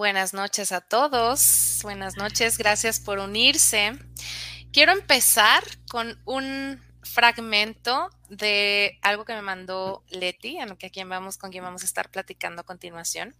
[0.00, 1.80] Buenas noches a todos.
[1.82, 2.56] Buenas noches.
[2.56, 3.98] Gracias por unirse.
[4.72, 11.50] Quiero empezar con un fragmento de algo que me mandó Leti, a quien vamos, con
[11.50, 13.36] quien vamos a estar platicando a continuación.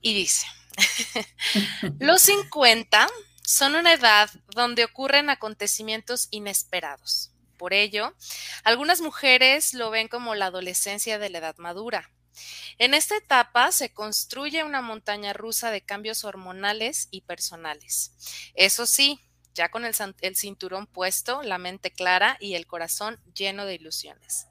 [0.00, 0.46] Y dice,
[1.98, 3.08] los 50
[3.44, 7.32] son una edad donde ocurren acontecimientos inesperados.
[7.58, 8.14] Por ello,
[8.62, 12.12] algunas mujeres lo ven como la adolescencia de la edad madura
[12.78, 18.12] en esta etapa se construye una montaña rusa de cambios hormonales y personales.
[18.54, 19.20] Eso sí,
[19.54, 19.94] ya con el,
[20.36, 24.46] cinturón puesto, la mente clara y el corazón lleno de ilusiones.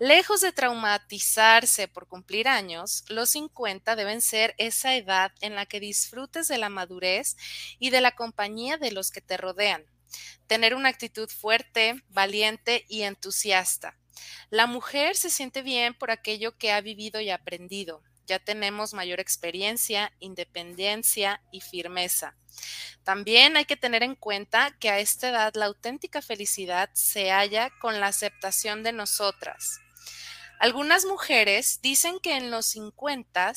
[0.00, 5.78] Lejos de traumatizarse por cumplir años, los 50 deben ser esa edad en la que
[5.78, 7.36] disfrutes de la madurez
[7.78, 9.84] y de la compañía de los que te rodean.
[10.48, 13.96] Tener una actitud fuerte, valiente y entusiasta
[14.50, 18.02] la mujer se siente bien por aquello que ha vivido y aprendido.
[18.26, 22.36] Ya tenemos mayor experiencia, independencia y firmeza.
[23.02, 27.70] También hay que tener en cuenta que a esta edad la auténtica felicidad se halla
[27.80, 29.80] con la aceptación de nosotras.
[30.58, 33.52] Algunas mujeres dicen que en los 50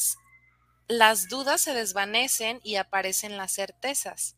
[0.89, 4.36] las dudas se desvanecen y aparecen las certezas.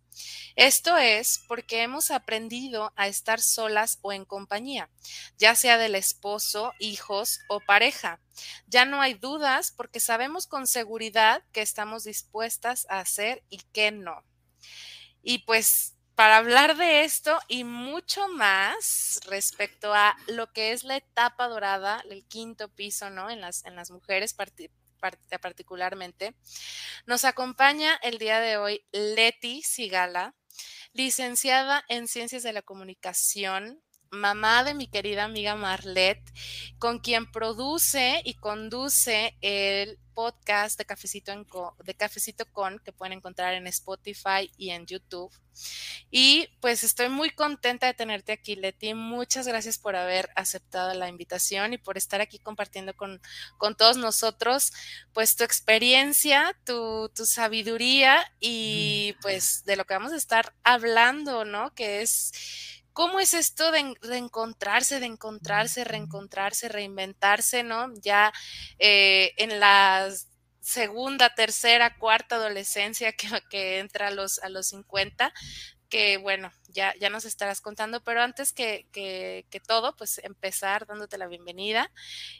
[0.56, 4.89] Esto es porque hemos aprendido a estar solas o en compañía,
[5.38, 8.20] ya sea del esposo, hijos o pareja.
[8.67, 13.92] Ya no hay dudas porque sabemos con seguridad que estamos dispuestas a hacer y que
[13.92, 14.23] no.
[15.22, 20.97] Y pues para hablar de esto y mucho más respecto a lo que es la
[20.97, 23.30] etapa dorada, el quinto piso, ¿no?
[23.30, 24.34] En las, en las mujeres,
[25.00, 26.36] particularmente.
[27.05, 30.36] Nos acompaña el día de hoy Leti Sigala,
[30.94, 33.81] licenciada en Ciencias de la Comunicación,
[34.12, 36.22] mamá de mi querida amiga Marlet,
[36.78, 41.31] con quien produce y conduce el podcast de Cafecito,
[41.81, 45.31] de Cafecito Con que pueden encontrar en Spotify y en YouTube.
[46.12, 48.94] Y pues estoy muy contenta de tenerte aquí, Leti.
[48.94, 53.22] Muchas gracias por haber aceptado la invitación y por estar aquí compartiendo con,
[53.57, 54.74] con todos nosotros,
[55.13, 61.46] pues tu experiencia, tu, tu sabiduría y pues de lo que vamos a estar hablando,
[61.46, 61.74] ¿no?
[61.75, 62.34] Que es
[62.94, 67.94] ¿Cómo es esto de, encontrarse, de encontrarse, reencontrarse, reinventarse, ¿no?
[68.01, 68.33] Ya
[68.77, 70.09] eh, en la
[70.59, 75.33] segunda, tercera, cuarta adolescencia que, que entra a los, a los 50,
[75.89, 80.85] que bueno, ya, ya nos estarás contando, pero antes que, que, que, todo, pues empezar
[80.85, 81.91] dándote la bienvenida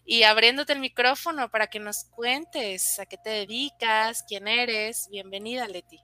[0.06, 5.08] y abriéndote el micrófono para que nos cuentes a qué te dedicas, quién eres.
[5.10, 6.00] Bienvenida, Leti.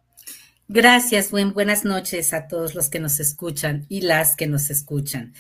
[0.68, 5.36] Gracias, buen, buenas noches a todos los que nos escuchan y las que nos escuchan.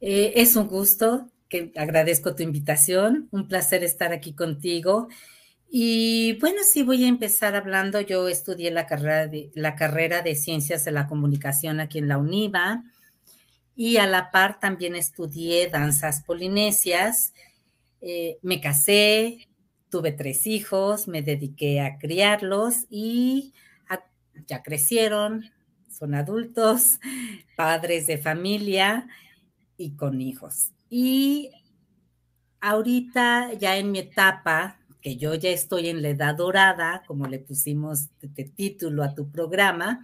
[0.00, 5.08] Eh, es un gusto, que agradezco tu invitación, un placer estar aquí contigo.
[5.68, 8.00] Y bueno, sí voy a empezar hablando.
[8.00, 12.18] Yo estudié la carrera de, la carrera de Ciencias de la Comunicación aquí en la
[12.18, 12.84] UNIVA
[13.74, 17.32] y a la par también estudié danzas polinesias.
[18.00, 19.48] Eh, me casé,
[19.90, 23.54] tuve tres hijos, me dediqué a criarlos y
[24.46, 25.44] ya crecieron,
[25.88, 26.98] son adultos,
[27.56, 29.08] padres de familia
[29.76, 30.72] y con hijos.
[30.90, 31.50] Y
[32.60, 37.38] ahorita ya en mi etapa, que yo ya estoy en la edad dorada, como le
[37.38, 40.02] pusimos de, título a tu programa,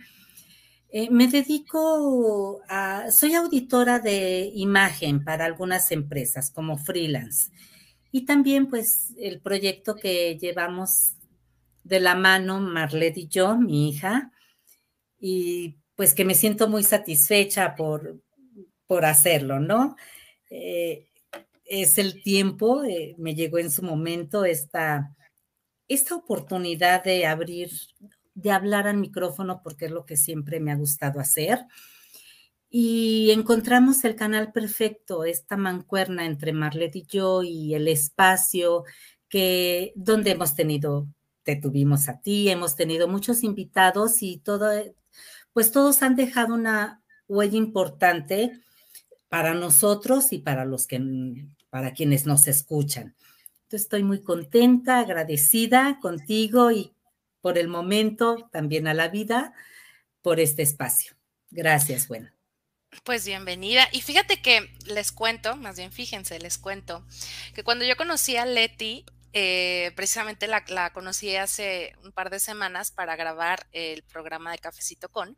[0.91, 7.51] eh, me dedico a, soy auditora de imagen para algunas empresas como freelance.
[8.12, 11.14] Y también pues el proyecto que llevamos
[11.84, 14.33] de la mano Marlet y yo, mi hija,
[15.21, 18.21] y pues que me siento muy satisfecha por,
[18.87, 19.97] por hacerlo, ¿no?
[20.50, 21.09] Eh,
[21.65, 25.15] es el tiempo, eh, me llegó en su momento esta,
[25.89, 27.71] esta oportunidad de abrir,
[28.34, 31.60] de hablar al micrófono, porque es lo que siempre me ha gustado hacer.
[32.69, 38.84] Y encontramos el canal perfecto, esta mancuerna entre Marlet y yo y el espacio
[39.28, 41.07] que donde hemos tenido
[41.45, 44.71] te tuvimos a ti, hemos tenido muchos invitados y todo,
[45.53, 48.61] pues todos han dejado una huella importante
[49.29, 51.01] para nosotros y para los que,
[51.71, 53.15] para quienes nos escuchan.
[53.71, 56.95] Estoy muy contenta, agradecida contigo y
[57.41, 59.53] por el momento también a la vida
[60.23, 61.15] por este espacio.
[61.51, 62.31] Gracias, bueno.
[63.03, 63.89] Pues bienvenida.
[63.93, 67.05] Y fíjate que les cuento, más bien fíjense, les cuento,
[67.55, 69.05] que cuando yo conocí a Leti,
[69.36, 75.09] eh, precisamente la, conocí hace un par de semanas para grabar el programa de Cafecito
[75.09, 75.36] con.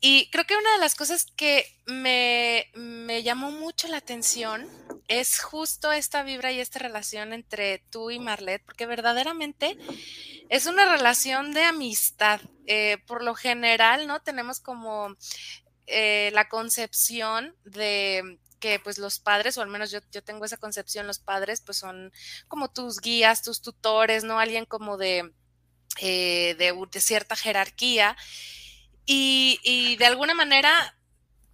[0.00, 4.68] Y creo que una de las cosas que me, me, llamó mucho la atención
[5.08, 9.76] es justo esta vibra y esta relación entre tú y Marlet, porque verdaderamente
[10.50, 12.40] es una relación de amistad.
[12.66, 14.20] Eh, por lo general, ¿no?
[14.20, 15.16] Tenemos como
[15.86, 20.56] eh, la concepción de que pues los padres, o al menos yo, yo, tengo esa
[20.56, 22.12] concepción, los padres pues son
[22.48, 24.38] como tus guías, tus tutores, ¿no?
[24.38, 25.32] Alguien como de,
[26.00, 28.16] eh, de, cierta jerarquía.
[29.06, 30.96] Y, y, de alguna manera,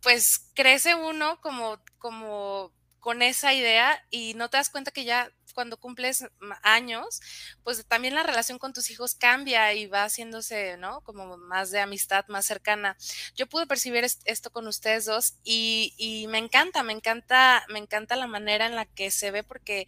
[0.02, 5.30] pues crece uno como, como con esa idea y no te das cuenta que ya
[5.54, 6.26] cuando cumples
[6.62, 7.20] años,
[7.62, 11.00] pues también la relación con tus hijos cambia y va haciéndose, ¿no?
[11.02, 12.96] Como más de amistad, más cercana.
[13.36, 18.16] Yo pude percibir esto con ustedes dos y, y me encanta, me encanta, me encanta
[18.16, 19.86] la manera en la que se ve porque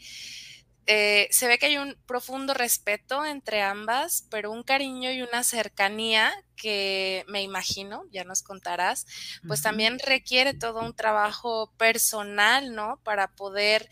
[0.89, 5.43] eh, se ve que hay un profundo respeto entre ambas, pero un cariño y una
[5.43, 9.05] cercanía que me imagino, ya nos contarás,
[9.49, 13.01] pues también requiere todo un trabajo personal, ¿no?
[13.03, 13.89] Para poder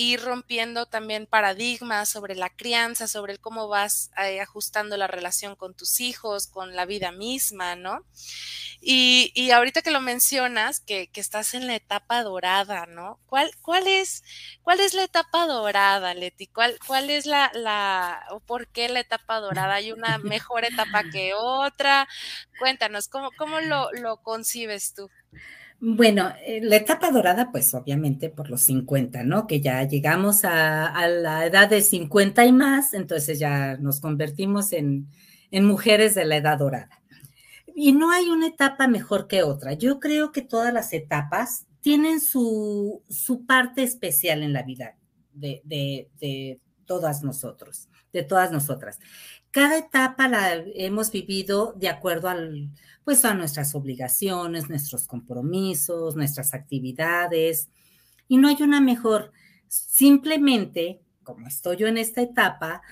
[0.00, 5.56] ir rompiendo también paradigmas sobre la crianza, sobre el cómo vas eh, ajustando la relación
[5.56, 8.06] con tus hijos, con la vida misma, ¿no?
[8.80, 13.20] Y, y ahorita que lo mencionas, que, que, estás en la etapa dorada, ¿no?
[13.26, 14.24] ¿Cuál, cuál, es,
[14.62, 16.46] cuál es la etapa dorada, Leti?
[16.46, 19.74] ¿Cuál, cuál es la, la, o por qué la etapa dorada?
[19.74, 22.08] ¿Hay una mejor etapa que otra?
[22.58, 25.10] Cuéntanos, ¿cómo, cómo lo, lo concibes tú?
[25.82, 29.46] Bueno, eh, la etapa dorada, pues obviamente por los 50, ¿no?
[29.46, 35.08] Que ya llegamos a, la edad de 50 y más, entonces ya nos convertimos en,
[35.52, 37.02] mujeres de la edad dorada.
[37.74, 39.72] Y no hay una etapa mejor que otra.
[39.72, 43.02] Yo creo que todas las etapas tienen su,
[43.46, 44.98] parte especial en la vida
[45.32, 46.10] de
[46.84, 48.98] todas nosotros, de todas nosotras.
[49.50, 52.70] Cada etapa la hemos vivido de acuerdo al,
[53.04, 57.68] pues a nuestras obligaciones, nuestros compromisos, nuestras actividades.
[58.28, 59.32] Y no hay una mejor.
[59.66, 62.82] Simplemente, como estoy yo en esta etapa,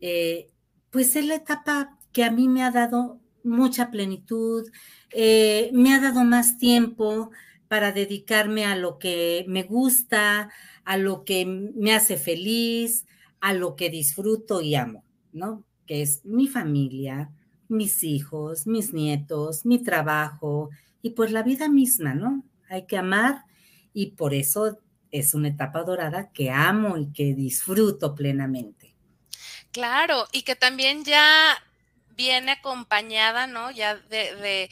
[0.00, 0.50] eh,
[0.90, 4.70] pues es la etapa que a mí me ha dado mucha plenitud,
[5.10, 7.30] eh, me ha dado más tiempo
[7.68, 10.50] para dedicarme a lo que me gusta,
[10.84, 13.06] a lo que me hace feliz,
[13.40, 15.64] a lo que disfruto y amo, ¿no?
[15.86, 17.30] Que es mi familia,
[17.68, 20.70] mis hijos, mis nietos, mi trabajo
[21.02, 22.44] y pues la vida misma, ¿no?
[22.68, 23.44] Hay que amar
[23.92, 24.78] y por eso
[25.10, 28.94] es una etapa dorada que amo y que disfruto plenamente.
[29.70, 31.56] Claro, y que también ya
[32.16, 33.70] viene acompañada, ¿no?
[33.70, 34.70] Ya de,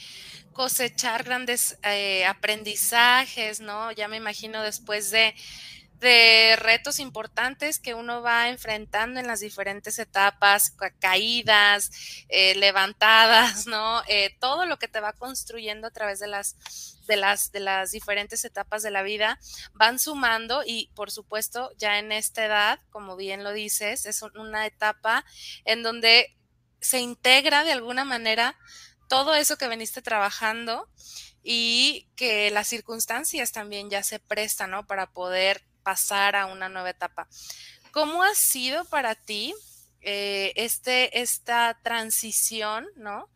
[0.53, 3.91] cosechar grandes eh, aprendizajes, ¿no?
[3.93, 5.35] Ya me imagino después de
[6.02, 11.90] de retos importantes que uno va enfrentando en las diferentes etapas, caídas,
[12.28, 14.02] eh, levantadas, ¿no?
[14.08, 16.56] Eh, todo lo que te va construyendo a través de las,
[17.06, 19.38] de, las, de las diferentes etapas de la vida
[19.72, 24.66] van sumando y por supuesto ya en esta edad, como bien lo dices, es una
[24.66, 25.25] etapa
[25.64, 26.37] en donde
[26.81, 28.58] se integra de alguna manera
[29.08, 30.88] todo eso que veniste trabajando
[31.44, 34.87] y que las circunstancias también ya se prestan, ¿no?
[34.87, 37.29] Para poder pasar a una nueva etapa.
[37.93, 39.55] ¿Cómo ha sido para ti
[40.05, 43.28] eh, este, esta transición, ¿no?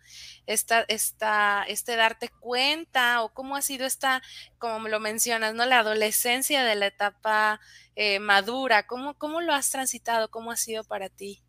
[0.46, 4.20] Esta, esta, este darte cuenta o cómo ha sido esta,
[4.58, 5.64] como lo mencionas, ¿no?
[5.64, 7.60] La adolescencia de la etapa
[7.94, 10.28] eh, madura, ¿cómo, ¿cómo lo has transitado?
[10.28, 11.40] ¿Cómo ha sido para ti?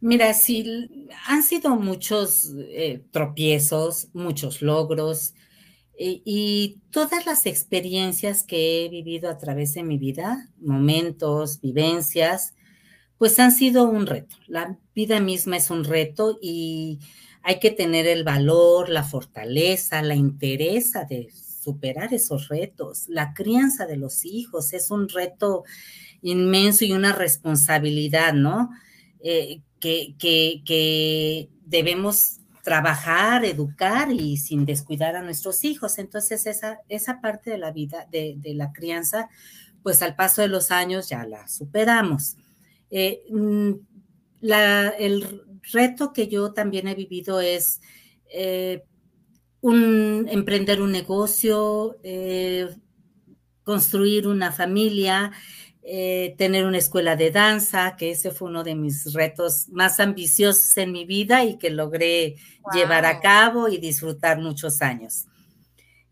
[0.00, 0.88] Mira, sí,
[1.26, 5.34] han sido muchos eh, tropiezos, muchos logros,
[6.02, 12.54] y todas las experiencias que he vivido a través de mi vida, momentos, vivencias,
[13.18, 14.34] pues han sido un reto.
[14.46, 17.00] La vida misma es un reto y
[17.42, 23.04] hay que tener el valor, la fortaleza, la interesa de superar esos retos.
[23.08, 25.64] La crianza de los hijos es un reto
[26.22, 28.70] inmenso y una responsabilidad, ¿no?
[29.22, 35.98] Eh, que, que debemos trabajar, educar y sin descuidar a nuestros hijos.
[35.98, 39.28] Entonces, esa, esa parte de la vida, de, la crianza,
[39.82, 42.36] pues al paso de los años ya la superamos.
[42.90, 43.72] Eh, mm,
[44.40, 47.80] la, el reto que yo también he vivido es
[48.32, 48.84] eh,
[49.60, 52.68] un, emprender un negocio, eh,
[53.62, 55.32] construir una familia,
[55.82, 60.76] eh, tener una escuela de danza, que ese fue uno de mis retos más ambiciosos
[60.76, 62.72] en mi vida y que logré wow.
[62.74, 65.24] llevar a cabo y disfrutar muchos años.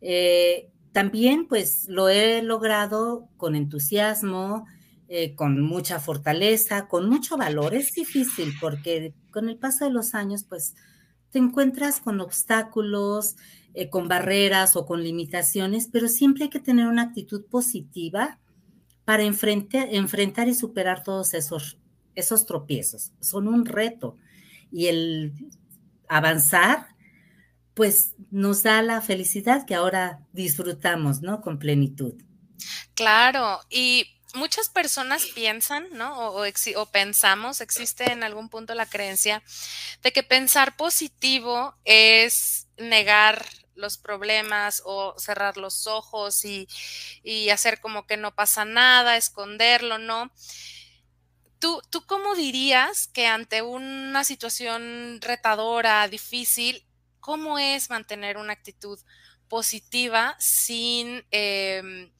[0.00, 4.66] Eh, también pues lo he logrado con entusiasmo,
[5.06, 7.74] eh, con mucha fortaleza, con mucho valor.
[7.74, 10.76] Es difícil porque con el paso de los años pues
[11.30, 13.36] te encuentras con obstáculos,
[13.90, 18.38] con barreras o con limitaciones, pero siempre hay que tener una actitud positiva
[19.08, 21.78] para enfrentar, y superar todos esos,
[22.14, 23.12] esos tropiezos.
[23.22, 24.18] Son un reto.
[24.70, 25.32] y el
[26.10, 26.88] avanzar,
[27.72, 31.40] pues nos da la felicidad que ahora disfrutamos, ¿no?
[31.40, 32.22] Con plenitud.
[32.92, 36.28] Claro, y muchas personas piensan, ¿no?
[36.28, 39.42] O, o, pensamos, existe en algún punto la creencia
[40.02, 43.46] de que pensar positivo es negar
[43.78, 46.68] los problemas o cerrar los ojos y,
[47.22, 50.30] y hacer como que no pasa nada, esconderlo, ¿no?
[51.58, 56.86] ¿Tú, ¿Tú cómo dirías que ante una situación retadora, difícil,
[57.20, 58.98] cómo es mantener una actitud
[59.48, 62.10] positiva sin eh,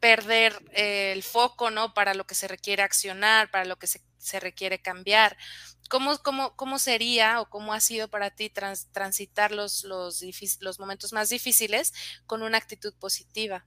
[0.00, 1.92] perder eh, el foco, ¿no?
[1.94, 5.36] Para lo que se requiere accionar, para lo que se, se requiere cambiar.
[5.88, 10.20] ¿Cómo, cómo, ¿Cómo, sería o cómo ha sido para ti trans, transitar los, los,
[10.78, 11.92] momentos más difíciles
[12.26, 13.66] con una actitud positiva?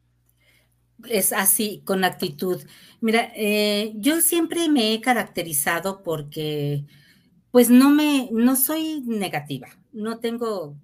[1.07, 2.61] Es así, con actitud.
[2.99, 6.85] Mira, eh, yo siempre me he caracterizado porque,
[7.51, 10.75] pues no me, no soy negativa, no tengo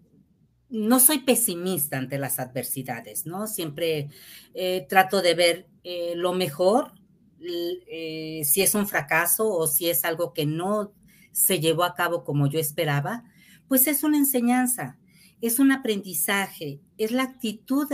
[0.68, 3.48] no soy pesimista ante las adversidades, ¿no?
[3.48, 4.10] Siempre
[4.56, 6.92] eh, trato de ver eh, lo mejor,
[7.40, 10.92] si es un fracaso o si es algo que no
[11.36, 13.26] se llevó a cabo como yo esperaba,
[13.68, 14.98] pues es una enseñanza,
[15.42, 17.88] es un aprendizaje, es la actitud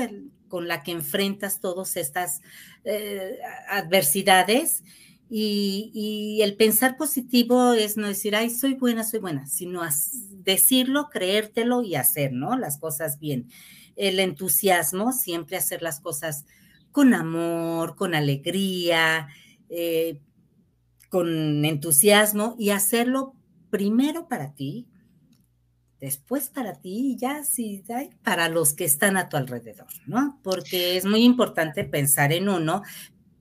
[0.48, 2.42] con la que enfrentas todas estas
[3.68, 4.84] adversidades
[5.34, 9.82] y, el pensar positivo es no decir, ay, soy buena, soy buena, sino
[10.44, 12.58] decirlo, creértelo y hacer, ¿no?
[12.58, 13.48] Las cosas bien.
[13.96, 16.46] El entusiasmo, siempre hacer las cosas
[16.92, 19.30] con amor, con alegría,
[19.70, 20.20] eh,
[21.12, 23.36] con entusiasmo y hacerlo
[23.70, 24.88] primero para ti,
[26.00, 27.84] después para ti y ya sí,
[28.24, 30.40] para los que están a tu alrededor, ¿no?
[30.42, 32.82] Porque es muy importante pensar en uno,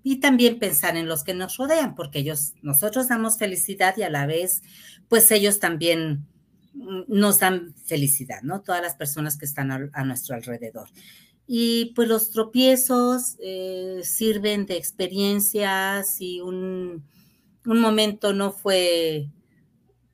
[0.02, 4.10] y también pensar en los que nos rodean, porque ellos, nosotros damos felicidad y a
[4.10, 4.62] la vez,
[5.08, 6.26] pues ellos también
[6.74, 8.62] mm, nos dan felicidad, ¿no?
[8.62, 10.88] Todas las personas que están a, nuestro alrededor.
[11.46, 17.04] Y pues los tropiezos eh, sirven de experiencia, si un,
[17.66, 19.28] un momento no fue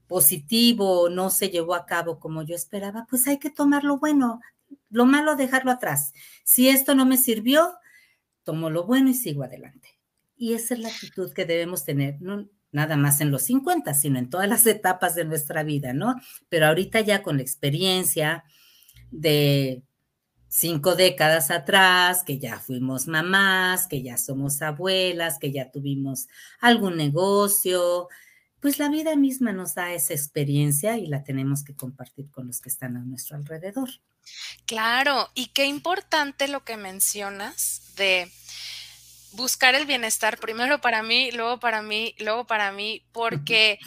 [0.06, 4.40] positivo, no se llevó a cabo como yo esperaba, pues hay que tomar lo bueno,
[4.90, 6.12] lo malo dejarlo atrás.
[6.44, 7.74] Si esto no me sirvió,
[8.44, 9.98] tomo lo bueno y sigo adelante.
[10.36, 14.18] Y esa es la actitud que debemos tener, no nada más en los 50, sino
[14.18, 16.14] en todas las etapas de nuestra vida, ¿no?
[16.48, 18.44] Pero ahorita ya con la experiencia
[19.10, 19.82] de
[20.48, 26.28] cinco décadas atrás, que ya fuimos mamás, que ya somos abuelas, que ya tuvimos
[26.60, 28.08] algún negocio,
[28.60, 32.60] pues la vida misma nos da esa experiencia y la tenemos que compartir con los
[32.60, 33.88] que están a nuestro alrededor.
[34.64, 38.30] Claro, y qué importante lo que mencionas de
[39.32, 43.78] buscar el bienestar primero para mí, luego para mí, luego para mí, porque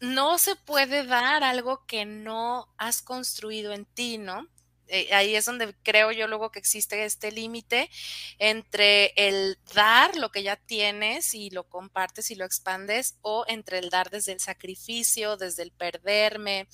[0.00, 4.48] no se puede dar algo que no has construido en ti, ¿no?
[4.88, 7.90] Eh, ahí es donde creo yo luego que existe este límite
[8.38, 13.78] entre el dar lo que ya tienes y lo compartes y lo expandes o entre
[13.78, 16.68] el dar desde el sacrificio, desde el perderme.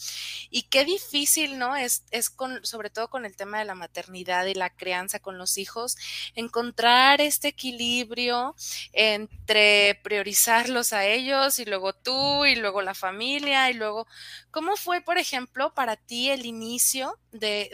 [0.51, 1.77] Y qué difícil, ¿no?
[1.77, 5.39] Es, es con, sobre todo con el tema de la maternidad y la crianza con
[5.39, 5.97] los hijos,
[6.35, 8.55] encontrar este equilibrio
[8.93, 14.07] entre priorizarlos a ellos y luego tú y luego la familia y luego,
[14.51, 17.71] ¿cómo fue, por ejemplo, para ti el inicio de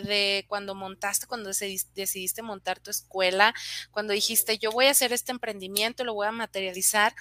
[0.48, 3.54] cuando montaste, cuando decidiste montar tu escuela,
[3.90, 7.14] cuando dijiste, yo voy a hacer este emprendimiento, lo voy a materializar,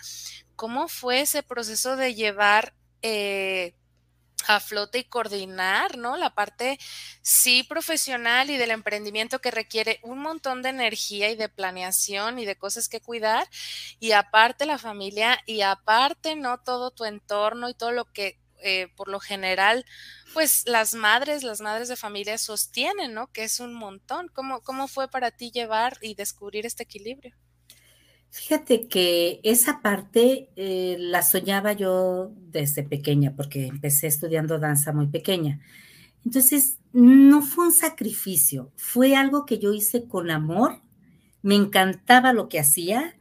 [0.55, 2.73] ¿cómo fue ese proceso de llevar...
[3.01, 3.75] Eh,
[4.47, 6.17] a flote y coordinar, ¿no?
[6.17, 6.79] La parte
[7.21, 12.45] sí profesional y del emprendimiento que requiere un montón de energía y de planeación y
[12.45, 13.47] de cosas que cuidar
[13.99, 16.59] y aparte la familia y aparte, ¿no?
[16.59, 19.85] Todo tu entorno y todo lo que eh, por lo general,
[20.33, 23.31] pues las madres, las madres de familia sostienen, ¿no?
[23.31, 24.27] Que es un montón.
[24.33, 27.35] ¿Cómo, cómo fue para ti llevar y descubrir este equilibrio?
[28.31, 35.07] Fíjate que esa parte eh, la soñaba yo desde pequeña, porque empecé estudiando danza muy
[35.07, 35.61] pequeña.
[36.25, 40.81] Entonces, no fue un sacrificio, fue algo que yo hice con amor,
[41.43, 43.15] me encantaba lo que hacía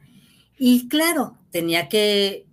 [0.57, 2.47] y claro, tenía que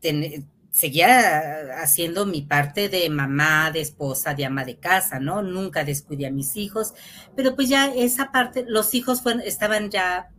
[0.00, 0.44] tener,
[0.78, 5.42] seguía haciendo mi parte de mamá, de esposa, de ama de casa, ¿no?
[5.42, 6.94] Nunca descuidé a mis hijos,
[7.34, 10.30] pero pues ya esa parte, los hijos fueron, estaban ya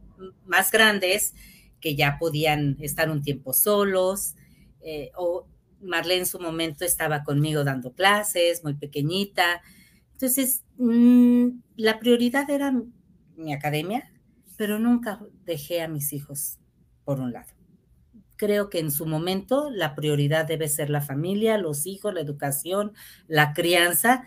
[0.46, 1.34] más grandes,
[1.81, 4.36] que ya podían estar un tiempo solos,
[4.79, 5.46] eh, o
[5.81, 9.62] Marlene en su momento estaba conmigo dando clases, muy pequeñita.
[10.13, 12.74] Entonces, mm, la prioridad era
[13.36, 14.10] mi academia,
[14.55, 16.60] pero nunca dejé a mis hijos
[17.03, 17.58] por un lado
[18.39, 22.93] creo que en su momento la prioridad debe ser la familia, los hijos, la educación,
[23.27, 24.24] la crianza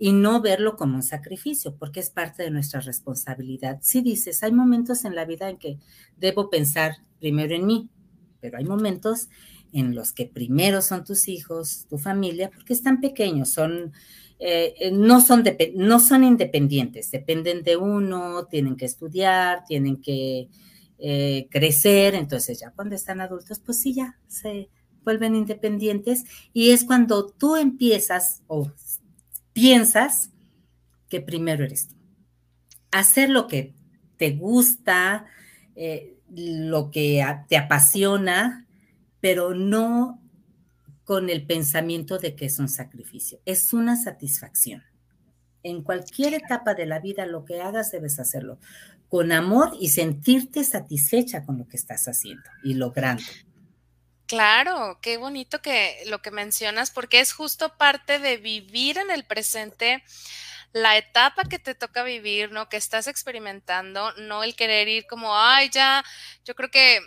[0.00, 3.78] y no verlo como un sacrificio, porque es parte de nuestra responsabilidad.
[3.80, 5.78] Si dices, hay momentos en la vida en que
[6.16, 7.88] debo pensar primero en mí,
[8.40, 9.28] pero hay momentos
[9.72, 13.92] en los que primero son tus hijos, tu familia, porque están pequeños, son,
[14.40, 15.44] eh, no, son
[15.76, 20.48] no son independientes, dependen de uno, tienen que estudiar, tienen que
[21.04, 24.68] eh, crecer, entonces ya cuando están adultos, pues sí, ya se
[25.02, 28.70] vuelven independientes y es cuando tú empiezas o
[29.52, 30.30] piensas
[31.08, 31.96] que primero eres tú.
[32.92, 33.74] Hacer lo que
[34.16, 35.26] te gusta,
[35.74, 38.68] eh, lo que te apasiona,
[39.20, 40.22] pero no
[41.02, 44.84] con el pensamiento de que es un sacrificio, es una satisfacción.
[45.64, 48.60] En cualquier etapa de la vida, lo que hagas debes hacerlo
[49.12, 53.22] con amor y sentirte satisfecha con lo que estás haciendo y logrando.
[54.24, 59.26] Claro, qué bonito que lo que mencionas, porque es justo parte de vivir en el
[59.26, 60.02] presente
[60.72, 62.70] la etapa que te toca vivir, ¿no?
[62.70, 66.02] Que estás experimentando, no el querer ir como, ay, ya,
[66.46, 67.00] yo creo que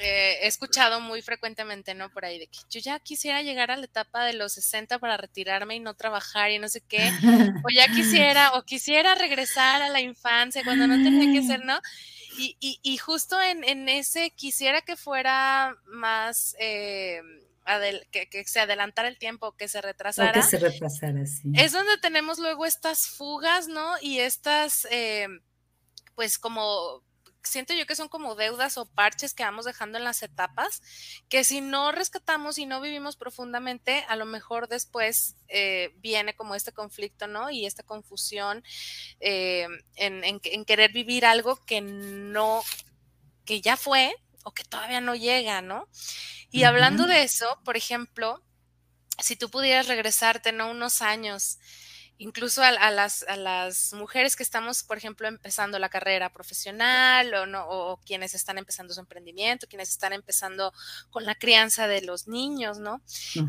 [0.00, 2.10] eh, he escuchado muy frecuentemente, ¿no?
[2.10, 5.16] Por ahí de que yo ya quisiera llegar a la etapa de los 60 para
[5.16, 7.10] retirarme y no trabajar y no sé qué,
[7.64, 11.80] o ya quisiera, o quisiera regresar a la infancia cuando no tenía que ser, ¿no?
[12.38, 16.54] Y, y, justo en, en, ese quisiera que fuera más...
[16.60, 17.20] Eh,
[18.10, 20.32] que, se adelantara el tiempo, que se retrasara.
[20.32, 21.52] que se retrasara, sí.
[21.54, 23.94] Es donde tenemos luego estas fugas, ¿no?
[24.00, 25.28] Y estas, eh,
[26.14, 27.02] pues como
[27.42, 30.82] siento yo que son como deudas o parches que vamos dejando en las etapas,
[31.28, 36.54] que si no rescatamos y no vivimos profundamente, a lo mejor después eh, viene como
[36.54, 37.50] este conflicto, ¿no?
[37.50, 38.62] Y esta confusión
[39.20, 42.62] eh, en, querer vivir algo que no,
[43.44, 45.88] que ya fue o que todavía no llega, ¿no?
[46.50, 48.42] Y hablando de eso, por ejemplo,
[49.18, 50.70] si tú pudieras regresarte, ¿no?
[50.70, 51.58] Unos años
[52.18, 57.46] incluso a, las, a, las, mujeres que estamos, por ejemplo, empezando la carrera profesional o,
[57.46, 60.72] no, o quienes están empezando su emprendimiento, quienes están empezando
[61.10, 63.00] con la crianza de los niños, ¿no?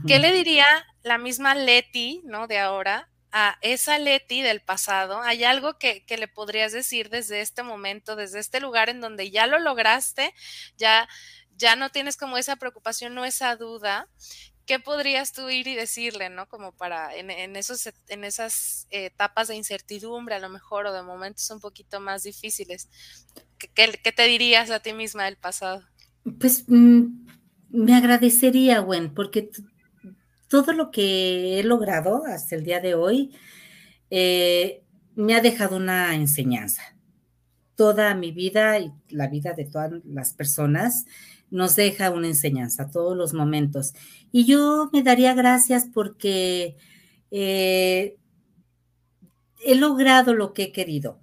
[0.07, 0.65] ¿Qué le diría
[1.03, 2.47] la misma Leti, ¿no?
[2.47, 5.21] De ahora a esa Leti del pasado?
[5.21, 9.31] ¿Hay algo que, que le podrías decir desde este momento, desde este lugar en donde
[9.31, 10.33] ya lo lograste,
[10.77, 11.09] ya,
[11.55, 14.07] ya no tienes como esa preocupación o esa duda?
[14.69, 16.47] ¿Qué podrías tú ir y decirle, no?
[16.47, 21.49] Como para en, esos, en esas etapas de incertidumbre, a lo mejor, o de momentos
[21.49, 22.87] un poquito más difíciles.
[23.57, 25.81] ¿Qué, te dirías a ti misma del pasado?
[26.39, 27.25] Pues mm,
[27.69, 29.49] me agradecería, Gwen, porque
[30.47, 33.35] todo lo que he logrado hasta el día de hoy
[34.11, 34.83] eh,
[35.15, 36.95] me ha dejado una enseñanza.
[37.79, 41.05] Toda mi vida y la vida de todas las personas
[41.49, 43.93] nos deja una enseñanza, todos los momentos.
[44.33, 46.75] Y yo me daría gracias porque
[47.31, 48.17] eh,
[49.63, 51.21] he logrado lo que he querido.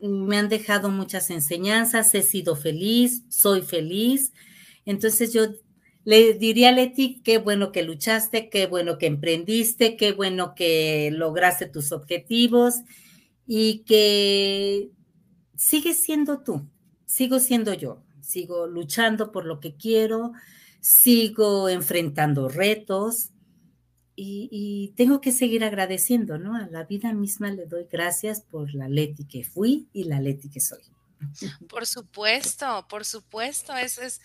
[0.00, 4.32] Me han dejado muchas enseñanzas, he sido feliz, soy feliz.
[4.86, 5.42] Entonces yo
[6.04, 11.10] le diría a Leti, qué bueno que luchaste, qué bueno que emprendiste, qué bueno que
[11.12, 12.76] lograste tus objetivos
[13.46, 14.95] y que
[15.56, 16.66] sigues siendo tú,
[17.04, 20.32] sigo siendo yo sigo luchando por lo que quiero,
[20.80, 23.30] sigo enfrentando retos
[24.18, 26.56] y, tengo que seguir agradeciendo, ¿no?
[26.56, 30.48] A la vida misma le doy gracias por la Leti que fui y la Leti
[30.48, 30.80] que soy.
[31.68, 34.22] Por supuesto, por supuesto, es, es,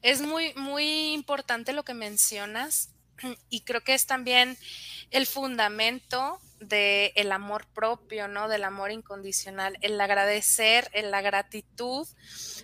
[0.00, 2.90] es muy, muy importante lo que mencionas
[3.50, 4.56] y creo que es también
[5.10, 8.48] el fundamento del el amor propio, ¿no?
[8.48, 12.06] Del amor incondicional, el agradecer, la gratitud,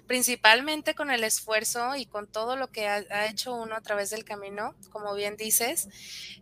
[0.06, 4.24] principalmente con el esfuerzo y con todo lo que ha, hecho uno a través del
[4.24, 5.88] camino, como bien dices,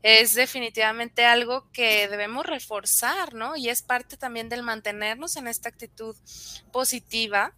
[0.02, 3.56] es definitivamente algo que debemos reforzar, ¿no?
[3.56, 6.16] Y es parte también del mantenernos en esta actitud
[6.72, 7.54] positiva,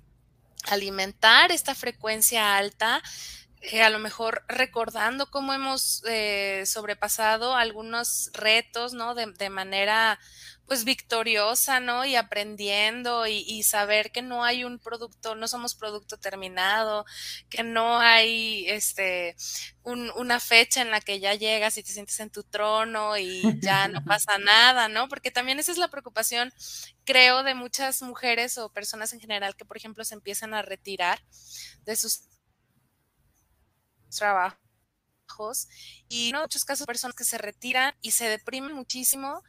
[0.64, 3.02] alimentar esta frecuencia alta
[3.62, 9.14] eh, a lo mejor recordando cómo hemos eh, sobrepasado algunos retos, ¿no?
[9.14, 10.18] De, manera,
[10.64, 12.06] pues, victoriosa, ¿no?
[12.06, 17.04] Y aprendiendo y, saber que no hay un producto, no somos producto terminado,
[17.50, 19.36] que no hay, este,
[19.82, 23.88] una fecha en la que ya llegas y te sientes en tu trono y ya
[23.88, 25.08] no pasa nada, ¿no?
[25.08, 26.50] Porque también esa es la preocupación,
[27.04, 31.22] creo, de muchas mujeres o personas en general que, por ejemplo, se empiezan a retirar
[31.84, 32.29] de sus
[34.10, 34.60] trabajos
[36.08, 39.42] y en muchos casos personas que se retiran y se deprimen muchísimo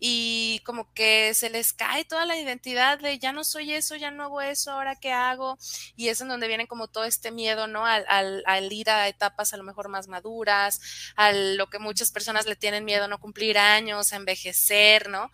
[0.00, 4.10] y como que se les cae toda la identidad de ya no soy eso, ya
[4.10, 5.58] no hago eso, ahora qué hago
[5.96, 7.84] y es en donde viene como todo este miedo, ¿no?
[7.86, 8.04] Al,
[8.46, 10.80] al, ir a etapas a lo mejor más maduras,
[11.16, 15.30] a lo que muchas personas le tienen miedo, no cumplir años, a envejecer, ¿no?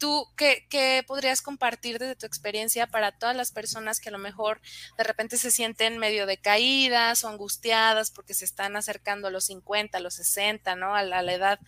[0.00, 4.18] ¿Tú qué, qué, podrías compartir desde tu experiencia para todas las personas que a lo
[4.18, 4.60] mejor
[4.96, 9.98] de repente se sienten medio decaídas o angustiadas porque se están acercando a los 50,
[9.98, 10.94] a los 60, ¿no?
[10.94, 11.60] A la, edad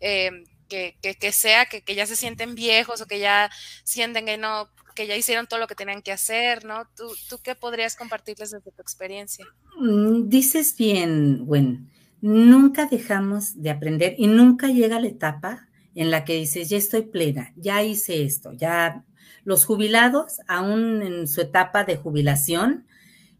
[0.00, 0.30] eh,
[0.68, 3.50] que, que, sea, que, que, ya se sienten viejos o que ya
[3.84, 6.88] sienten que no, que ya hicieron todo lo que tenían que hacer, ¿no?
[6.96, 9.46] ¿Tú, tú qué podrías compartirles desde tu experiencia?
[9.78, 11.86] Mm, dices bien, bueno,
[12.20, 17.02] nunca dejamos de aprender y nunca llega la etapa en la que dices, ya estoy
[17.02, 19.04] plena, ya hice esto, ya
[19.44, 22.86] los jubilados, aún en su etapa de jubilación,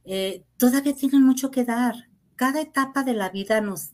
[0.05, 2.09] eh, todavía tienen mucho que dar.
[2.35, 3.93] Cada etapa de la vida nos,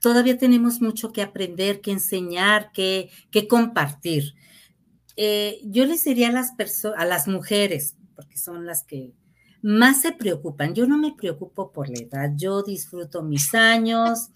[0.00, 4.34] todavía tenemos mucho que aprender, que enseñar, que, que compartir.
[5.16, 6.52] Eh, yo les diría a las
[6.96, 9.14] a las mujeres, porque son las que
[9.62, 10.74] más se preocupan.
[10.74, 14.28] Yo no me preocupo por la edad, yo disfruto mis años,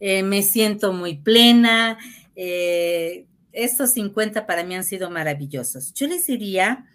[0.00, 1.98] eh, me siento muy plena,
[2.40, 5.92] eh, estos 50 para mí han sido maravillosos.
[5.92, 6.86] Yo les diría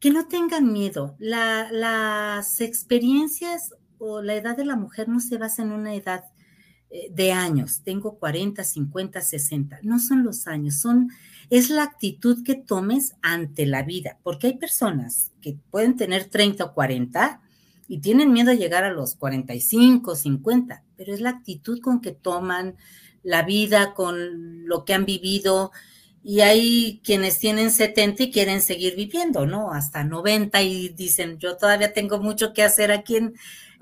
[0.00, 1.14] que no tengan miedo.
[1.20, 6.24] las experiencias o la edad de la mujer no se basa en una edad
[6.90, 7.82] eh, de años.
[7.84, 9.78] Tengo 40, 50, 60.
[9.82, 11.10] No son los años, son
[11.48, 16.64] es la actitud que tomes ante la vida, porque hay personas que pueden tener 30
[16.64, 17.40] o 40
[17.86, 22.10] y tienen miedo a llegar a los 45, 50, pero es la actitud con que
[22.10, 22.74] toman
[23.26, 25.72] la vida, con lo que han vivido.
[26.22, 29.72] Y hay quienes tienen 70 y quieren seguir viviendo, ¿no?
[29.72, 33.18] Hasta 90 y dicen, yo todavía tengo mucho que hacer aquí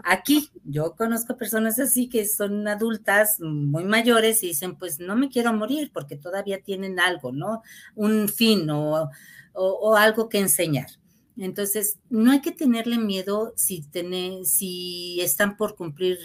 [0.03, 0.51] aquí.
[0.65, 5.53] Yo conozco personas así que son adultas muy mayores y dicen, pues no me quiero
[5.53, 7.63] morir porque todavía tienen algo, ¿no?
[7.95, 9.11] Un fin o,
[9.53, 10.89] o, algo que enseñar.
[11.37, 16.19] Entonces, no hay que tenerle miedo si, tener, si están por cumplir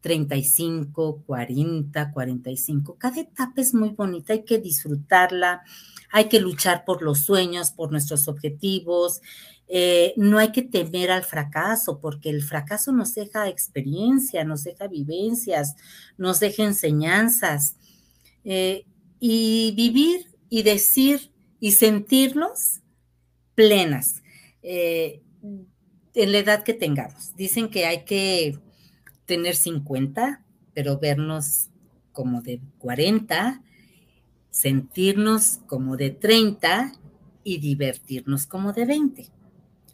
[0.00, 2.96] 35, 40, 45.
[2.96, 5.62] Cada etapa es muy bonita, hay que disfrutarla,
[6.10, 9.20] hay que luchar por los sueños, por nuestros objetivos.
[9.68, 14.88] Eh, no hay que temer al fracaso, porque el fracaso nos deja experiencia, nos deja
[14.88, 15.76] vivencias,
[16.16, 17.76] nos deja enseñanzas.
[18.44, 18.86] Eh,
[19.20, 22.80] y vivir y decir y sentirnos
[23.54, 24.22] plenas
[24.62, 25.20] eh,
[26.14, 27.36] en la edad que tengamos.
[27.36, 28.58] Dicen que hay que
[29.30, 30.42] tener 50,
[30.74, 31.68] pero vernos
[32.10, 33.62] como de 40,
[34.50, 36.94] sentirnos como de 30
[37.44, 39.28] y divertirnos como de 20.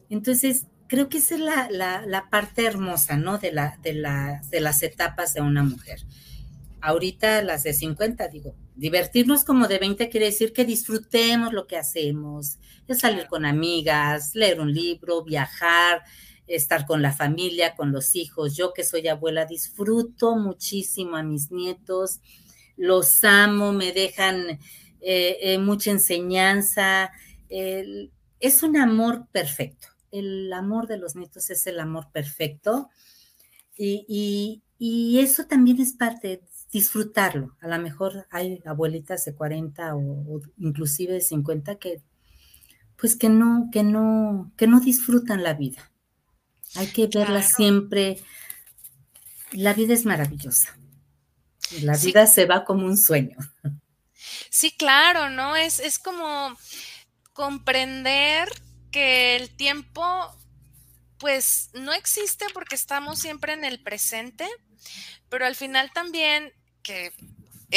[0.08, 3.36] Entonces, creo que esa es la, parte hermosa, ¿no?
[3.36, 3.92] De, la, de,
[4.50, 6.00] de las etapas de una mujer.
[6.80, 11.76] Ahorita las de 50, digo, divertirnos como de 20 quiere decir que disfrutemos lo que
[11.76, 12.56] hacemos,
[12.88, 16.04] es salir con amigas, leer un libro, viajar,
[16.46, 18.56] estar con la familia, con los hijos.
[18.56, 22.20] Yo que soy abuela disfruto muchísimo a mis nietos,
[22.76, 24.58] los amo, me dejan
[25.00, 27.10] eh, eh, mucha enseñanza.
[27.48, 29.88] es un amor perfecto.
[30.10, 32.90] El amor de los nietos es el amor perfecto.
[33.78, 37.56] Y, eso también es parte, de disfrutarlo.
[37.60, 42.02] A lo mejor hay abuelitas de 40 o, o inclusive de 50 que
[42.96, 45.92] pues que no, que no, que no disfrutan la vida.
[46.74, 48.22] Hay que verla siempre.
[49.52, 50.76] La vida es maravillosa.
[51.80, 53.36] La vida se va como un sueño.
[54.50, 55.56] Sí, claro, ¿no?
[55.56, 56.56] Es, es como
[57.32, 58.48] comprender
[58.90, 60.04] que el tiempo,
[61.18, 64.46] pues, no existe porque estamos siempre en el presente,
[65.28, 66.52] pero al final también
[66.82, 67.12] que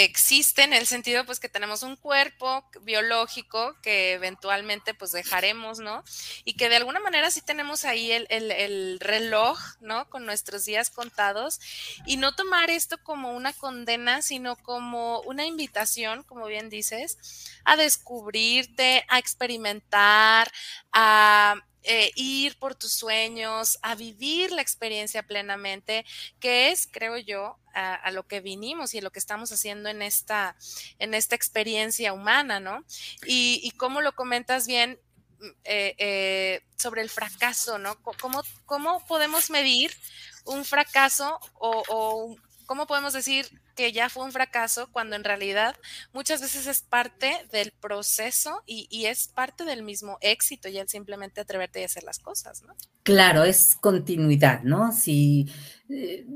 [0.04, 6.04] existe en el sentido pues que tenemos un cuerpo biológico que eventualmente pues dejaremos, ¿no?
[6.46, 10.10] Y que de alguna manera sí tenemos ahí el, el, reloj, ¿no?
[10.10, 11.60] Con nuestros días contados
[12.06, 17.18] y no tomar esto como una condena, sino como una invitación, como bien dices,
[17.64, 20.52] a descubrirte, a experimentar,
[20.92, 26.06] a eh, ir por tus sueños, a vivir la experiencia plenamente,
[26.40, 30.02] que es, creo yo, a, lo que vinimos y a lo que estamos haciendo en
[30.02, 30.58] esta,
[30.98, 32.84] en esta experiencia humana, ¿no?
[33.26, 35.00] Y, y cómo lo comentas bien,
[35.40, 37.96] mm, eh, eh, sobre el fracaso, ¿no?
[38.02, 39.96] ¿Cómo, ¿Cómo, podemos medir
[40.44, 42.36] un fracaso o, o,
[42.70, 45.76] cómo podemos decir que ya fue un fracaso cuando en realidad
[46.14, 51.42] muchas veces es parte del proceso y, es parte del mismo éxito y el simplemente
[51.42, 52.76] atreverte a hacer las cosas, ¿no?
[53.02, 54.92] Claro, es continuidad, ¿no?
[54.92, 55.52] Si
[55.90, 56.28] eh,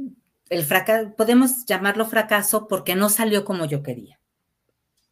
[0.49, 4.19] el fracaso, podemos llamarlo fracaso porque no salió como yo quería,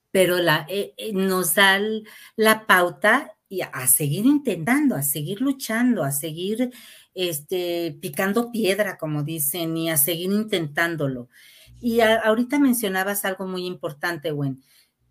[0.10, 1.80] pero eh, eh, nos da
[2.36, 6.72] la pauta y a, seguir intentando, a seguir luchando, a seguir
[7.14, 11.30] este, picando piedra, como dicen, y a seguir intentándolo.
[11.80, 14.62] Y ahorita mencionabas algo muy importante, Gwen.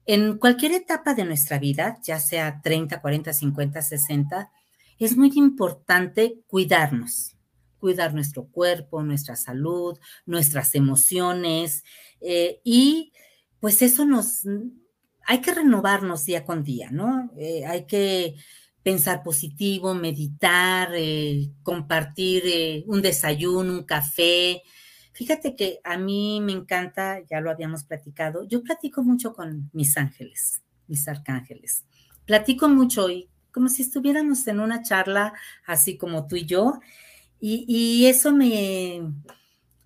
[0.07, 4.51] En cualquier etapa de nuestra vida, ya sea 30, 40, 50, 60,
[4.99, 7.37] es muy importante cuidarnos,
[7.79, 11.83] cuidar nuestro cuerpo, nuestra salud, nuestras emociones
[12.21, 13.13] eh, y
[13.61, 14.43] pues eso nos,
[15.27, 17.31] hay que renovarnos día con día, ¿no?
[17.39, 18.37] Eh, hay que
[18.83, 24.63] pensar positivo, meditar, eh, compartir un desayuno, un café.
[25.13, 29.97] Fíjate que a mí me encanta, ya lo habíamos platicado, yo platico mucho con mis
[29.97, 31.85] ángeles, mis arcángeles.
[32.25, 35.35] Platico mucho y como si estuviéramos en una charla
[35.67, 36.81] así como tú y yo,
[37.43, 39.01] y, eso me,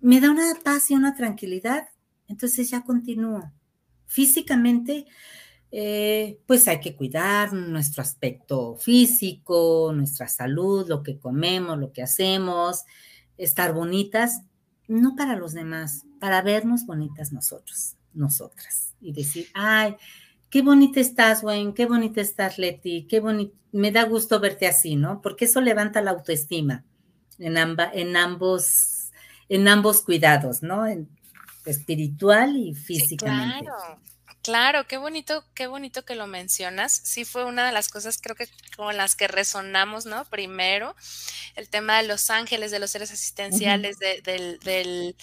[0.01, 1.87] me da una paz y una tranquilidad.
[2.27, 3.51] Entonces ya continúo.
[4.07, 5.05] Físicamente,
[5.77, 12.01] eh, pues hay que cuidar nuestro aspecto físico, nuestra salud, lo que comemos, lo que
[12.01, 12.85] hacemos,
[13.37, 14.43] estar bonitas,
[14.87, 18.93] no para los demás, para vernos bonitas nosotros, nosotras.
[19.01, 19.97] Y decir, ay,
[20.49, 24.95] qué bonita estás, Wayne, qué bonita estás, Leti, qué bonito, me da gusto verte así,
[24.95, 25.21] ¿no?
[25.21, 26.85] Porque eso levanta la autoestima
[27.37, 29.11] en, en, ambos,
[29.49, 30.87] en ambos cuidados, ¿no?
[30.87, 31.09] En,
[31.65, 33.65] espiritual y físicamente.
[33.65, 33.99] claro.
[34.45, 37.01] Claro, qué bonito, qué bonito que lo mencionas.
[37.03, 40.23] Sí fue una de las cosas creo que con las que resonamos, ¿no?
[40.25, 40.95] Primero,
[41.55, 45.15] el tema de los ángeles, de los seres asistenciales, del, del,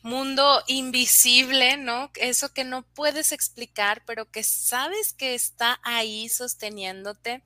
[0.00, 2.12] mundo invisible, ¿no?
[2.14, 7.42] Eso que no puedes explicar, pero que sabes que está ahí sosteniéndote.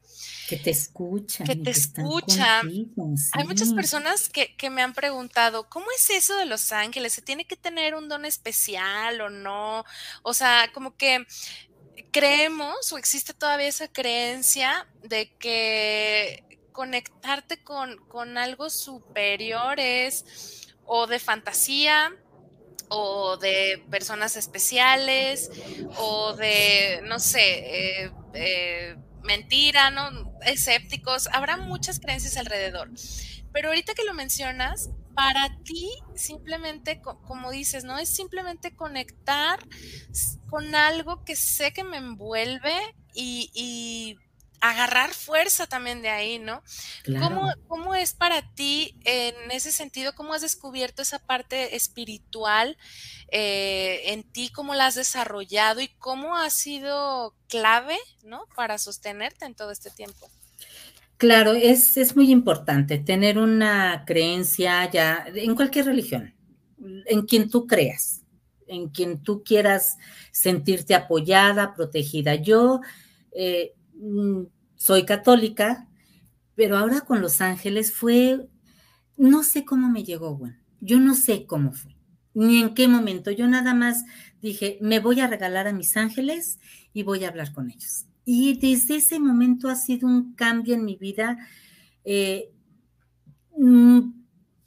[0.48, 1.44] Que te escucha.
[1.44, 2.60] Que te escucha.
[2.60, 7.14] Hay muchas personas que, que me han preguntado, ¿cómo es eso de los ángeles?
[7.14, 9.86] ¿Se tiene que tener un don especial o no?
[10.22, 11.21] O sea, como que
[12.10, 21.06] creemos o existe todavía esa creencia de que conectarte con, con algo superior es o
[21.06, 22.14] de fantasía
[22.88, 25.50] o de personas especiales
[25.96, 30.10] o de, no sé, eh, eh, mentira, ¿no?
[30.42, 31.28] Escépticos.
[31.32, 32.90] Habrá muchas creencias alrededor.
[33.52, 37.98] Pero ahorita que lo mencionas, para ti simplemente, como dices, ¿no?
[37.98, 39.60] Es simplemente conectar
[40.48, 42.74] con algo que sé que me envuelve
[43.14, 44.16] y,
[44.64, 46.62] agarrar fuerza también de ahí, ¿no?
[47.66, 50.14] ¿Cómo, es para ti en ese sentido?
[50.14, 52.78] ¿Cómo has descubierto esa parte espiritual
[53.32, 54.52] eh, en ti?
[54.52, 58.46] ¿Cómo la has desarrollado y cómo ha sido clave, ¿no?
[58.54, 60.30] Para sostenerte en todo este tiempo.
[61.22, 66.34] Claro, es, es muy importante tener una creencia ya en cualquier religión,
[67.06, 68.24] en quien tú creas,
[68.66, 69.98] en quien tú quieras
[70.32, 72.34] sentirte apoyada, protegida.
[72.34, 72.80] Yo
[73.30, 75.88] eh, mm, soy católica,
[76.56, 78.48] pero ahora con los ángeles fue,
[79.16, 81.94] no sé cómo me llegó, bueno, yo no sé cómo fue,
[82.34, 83.30] ni en qué momento.
[83.30, 84.04] Yo nada más
[84.40, 86.58] dije, me voy a regalar a mis ángeles
[86.92, 88.06] y voy a hablar con ellos.
[88.24, 91.38] Y desde ese momento ha sido un cambio en mi vida
[92.04, 92.52] eh,
[93.56, 94.00] mm,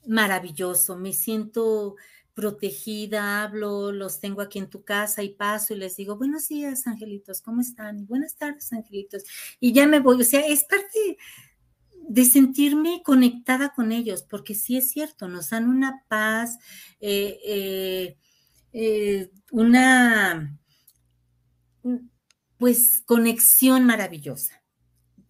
[0.08, 0.98] maravilloso.
[0.98, 1.96] Me siento
[2.34, 6.86] protegida, hablo, los tengo aquí en tu casa y paso y les digo, buenos días,
[6.86, 8.06] angelitos, ¿cómo están?
[8.08, 9.24] buenas tardes, angelitos.
[9.62, 11.18] Y ya me voy, o sea, es parte
[12.08, 16.60] de sentirme conectada con ellos, porque sí es cierto, nos dan una paz,
[17.00, 18.18] eh,
[18.74, 20.60] eh, una
[22.58, 24.62] pues conexión maravillosa.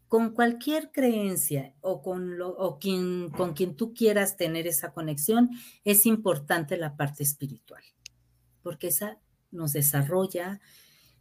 [0.08, 5.50] Con cualquier creencia o con, lo, quien, con quien tú quieras tener esa conexión,
[5.84, 7.84] es importante la parte espiritual,
[8.62, 9.20] porque esa
[9.52, 10.62] nos desarrolla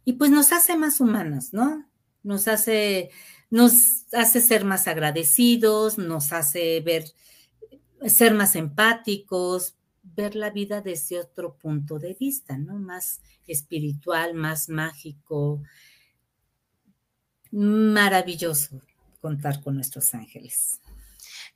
[0.05, 1.89] y pues nos hace más humanas, ¿no?
[2.21, 3.09] Nos hace,
[3.49, 7.05] nos hace ser más agradecidos, nos hace ver,
[8.07, 12.75] ser más empáticos, ver la vida desde otro punto de vista, ¿no?
[12.77, 15.63] Más espiritual, más mágico,
[17.55, 18.81] maravilloso
[19.21, 20.79] contar con nuestros ángeles.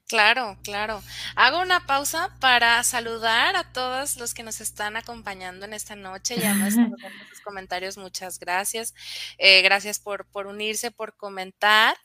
[0.07, 1.03] Claro, claro.
[1.35, 6.39] Hago una pausa para saludar a todos los que nos están acompañando en esta noche.
[6.39, 6.95] Ya me están
[7.29, 7.95] sus comentarios.
[7.95, 8.95] Muchas gracias.
[9.37, 11.95] Eh, gracias por, por unirse, por comentar.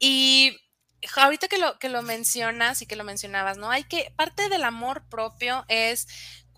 [0.00, 0.58] Y
[1.16, 3.70] ahorita que lo, que lo mencionas y que lo mencionabas, ¿no?
[3.70, 6.08] Hay que, parte del amor propio es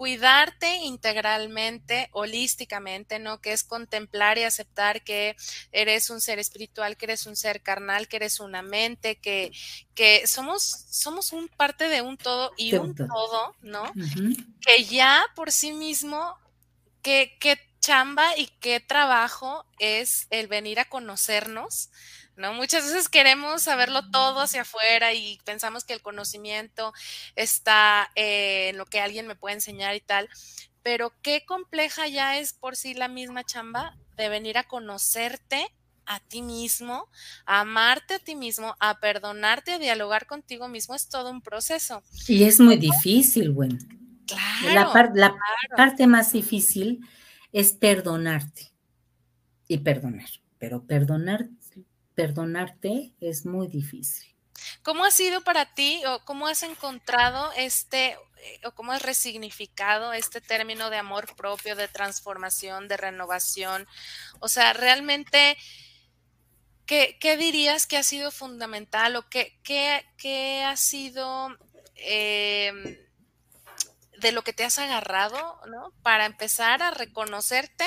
[0.01, 3.43] cuidarte integralmente, holísticamente, ¿no?
[3.43, 5.37] Que es contemplar y aceptar que
[5.73, 9.53] eres un ser espiritual, que eres un ser carnal, que eres una mente, que,
[9.95, 13.93] que somos, somos un parte de un todo y un todo, ¿no?
[14.63, 16.35] Que ya por sí mismo,
[17.03, 21.91] que, que chamba y qué trabajo es el venir a conocernos,
[22.41, 22.55] ¿no?
[22.55, 26.93] Muchas veces queremos saberlo todo hacia afuera y pensamos que el conocimiento
[27.37, 30.29] está en lo que alguien me puede enseñar y tal,
[30.83, 35.73] pero qué compleja ya es por sí la misma chamba de venir a conocerte
[36.07, 37.09] a ti mismo,
[37.47, 42.03] a amarte a ti mismo, a perdonarte, a dialogar contigo mismo, es todo un proceso.
[42.27, 43.79] Y es muy difícil, bueno.
[44.27, 44.93] Claro.
[44.95, 45.37] La, la
[45.77, 47.01] parte más difícil
[47.53, 48.73] es perdonarte
[49.69, 51.49] y perdonar, pero perdonar
[52.15, 54.31] perdonarte es muy difícil.
[54.83, 60.13] ¿Cómo ha sido para ti o cómo has encontrado este eh, o cómo has resignificado
[60.13, 63.87] este término de amor propio, de transformación, de renovación?
[64.39, 65.57] O sea, realmente,
[66.87, 71.49] ¿qué, dirías que ha sido fundamental o qué, qué, ha sido
[71.97, 72.99] em,
[74.19, 75.93] de lo que te has agarrado, ¿no?
[76.03, 77.87] Para empezar a reconocerte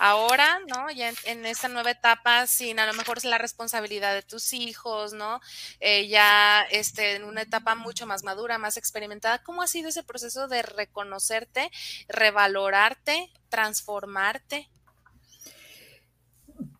[0.00, 0.90] ahora, ¿no?
[0.90, 5.12] Ya en, esta nueva etapa, sin a lo mejor es la responsabilidad de tus hijos,
[5.12, 5.40] ¿no?
[5.78, 10.02] Eh, ya este, en una etapa mucho más madura, más experimentada, ¿cómo ha sido ese
[10.02, 11.70] proceso de reconocerte,
[12.08, 14.70] revalorarte, transformarte?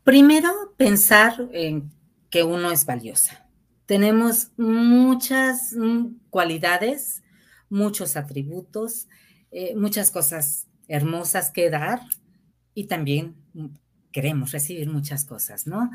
[0.03, 1.93] Primero, pensar en
[2.31, 3.47] que uno es valiosa.
[3.85, 7.23] Tenemos muchas mm, cualidades,
[7.69, 9.09] muchos atributos,
[9.51, 12.01] eh, muchas cosas hermosas que dar,
[12.81, 13.35] y también
[14.11, 15.91] queremos recibir muchas cosas, ¿no?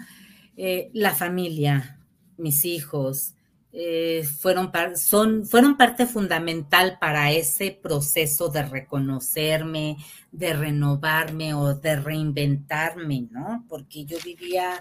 [0.55, 1.99] Eh, la familia,
[2.37, 3.33] mis hijos,
[3.73, 9.97] eh, fueron, son, fueron parte fundamental para ese proceso de reconocerme,
[10.31, 13.65] de renovarme o de reinventarme, ¿no?
[13.67, 14.79] Porque yo vivía,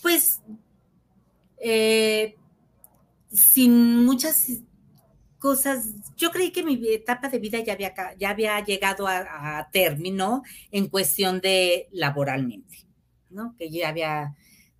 [0.00, 0.40] pues,
[1.58, 2.36] eh,
[3.30, 4.48] sin muchas
[5.44, 10.42] cosas, yo creí que mi etapa de vida ya había, ya había llegado a, término
[10.70, 12.86] en cuestión de laboralmente,
[13.28, 13.54] ¿no?
[13.58, 14.34] Que ya había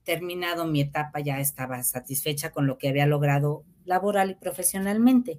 [0.04, 5.38] terminado mi etapa, ya estaba satisfecha con lo que había logrado laboral y profesionalmente.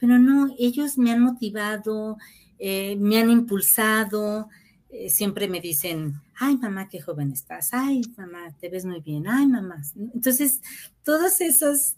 [0.00, 2.16] Pero no, ellos me han motivado,
[2.58, 4.48] eh, me han impulsado,
[4.90, 9.28] eh, siempre me dicen, ay mamá, qué joven estás, ay mamá, te ves muy bien,
[9.28, 9.80] ay mamá.
[10.12, 10.62] Entonces,
[11.04, 11.94] todos esos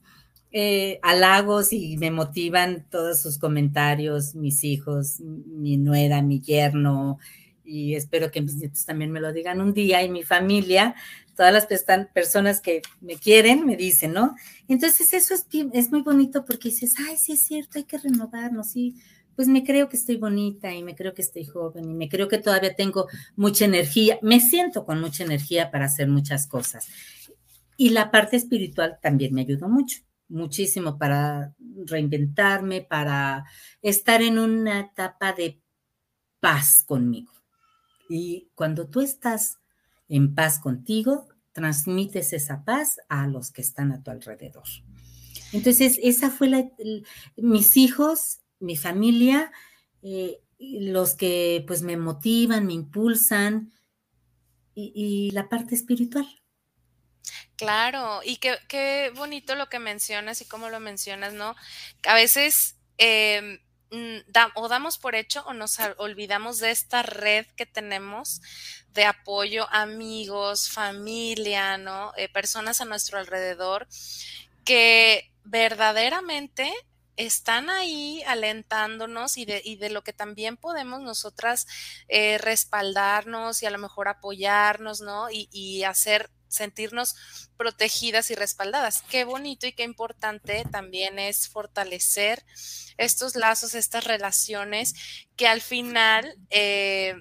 [0.59, 7.19] eh, halagos y me motivan todos sus comentarios, mis hijos, mi nuera, mi yerno,
[7.63, 10.95] y espero que mis también me lo digan un día, y mi familia,
[11.37, 11.67] todas las
[12.07, 14.35] personas que me quieren, me dicen, ¿no?
[14.67, 18.71] Entonces eso es, es muy bonito porque dices, ay, sí es cierto, hay que renovarnos,
[18.71, 18.97] sí,
[19.35, 22.29] pues me creo que estoy bonita y me creo que estoy joven y me creo
[22.29, 26.89] que todavía tengo mucha energía, me siento con mucha energía para hacer muchas cosas.
[27.77, 31.55] Y la parte espiritual también me ayudó mucho muchísimo para
[31.87, 33.45] reinventarme, para
[33.83, 35.61] estar en una etapa de
[36.41, 37.33] paz conmigo.
[38.09, 39.59] Y cuando tú estás
[40.09, 44.65] en paz contigo, transmites esa paz a los que están a tu alrededor.
[45.53, 46.71] Entonces, esa fue la,
[47.37, 49.53] mis hijos, mi familia,
[50.03, 53.73] eh, los que pues me motivan, me impulsan
[54.75, 56.27] y la parte espiritual.
[57.57, 61.55] Claro, y qué, qué bonito lo que mencionas y cómo lo mencionas, ¿no?
[62.07, 63.61] A veces em,
[64.55, 68.43] o damos por hecho o nos olvidamos de esta red que tenemos
[68.93, 72.13] de apoyo, amigos, familia, ¿no?
[72.17, 73.87] Eh, personas a nuestro alrededor
[74.65, 76.73] que verdaderamente
[77.17, 81.67] están ahí alentándonos y de, y de lo que también podemos nosotras
[82.09, 85.31] eh, respaldarnos y a lo mejor apoyarnos, ¿no?
[85.31, 87.17] Y, y hacer sentirnos
[87.57, 89.03] protegidas y respaldadas.
[89.03, 92.45] Qué bonito y qué importante también es fortalecer
[92.97, 94.95] estos lazos, estas relaciones
[95.37, 97.15] que al final eh,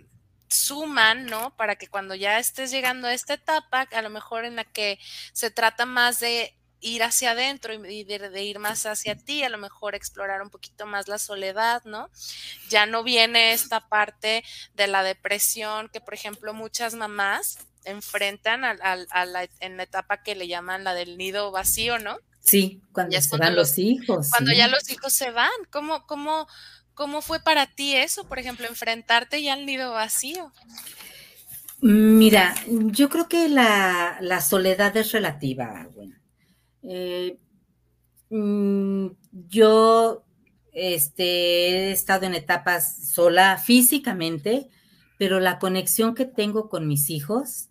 [0.47, 1.55] suman, ¿no?
[1.55, 4.99] Para que cuando ya estés llegando a esta etapa, a lo mejor en la que
[5.33, 9.57] se trata más de ir hacia adentro y de, ir más hacia ti, a lo
[9.57, 12.09] mejor explorar un poquito más la soledad, ¿no?
[12.69, 14.43] Ya no viene esta parte
[14.75, 20.35] de la depresión que, por ejemplo, muchas mamás enfrentan a, la, en la etapa que
[20.35, 22.17] le llaman la del nido vacío, ¿no?
[22.45, 24.29] Sí, cuando se van los, hijos.
[24.29, 26.47] Cuando ya los hijos se van, ¿cómo, cómo,
[26.93, 30.51] ¿cómo fue para ti eso, por ejemplo, enfrentarte ya al nido vacío?
[31.81, 36.15] Mira, yo creo que la, soledad es relativa, bueno.
[36.83, 37.39] Eh,
[38.29, 40.23] mm, yo
[40.71, 44.69] este, he estado en etapas sola físicamente,
[45.17, 47.69] pero la conexión que tengo con mis hijos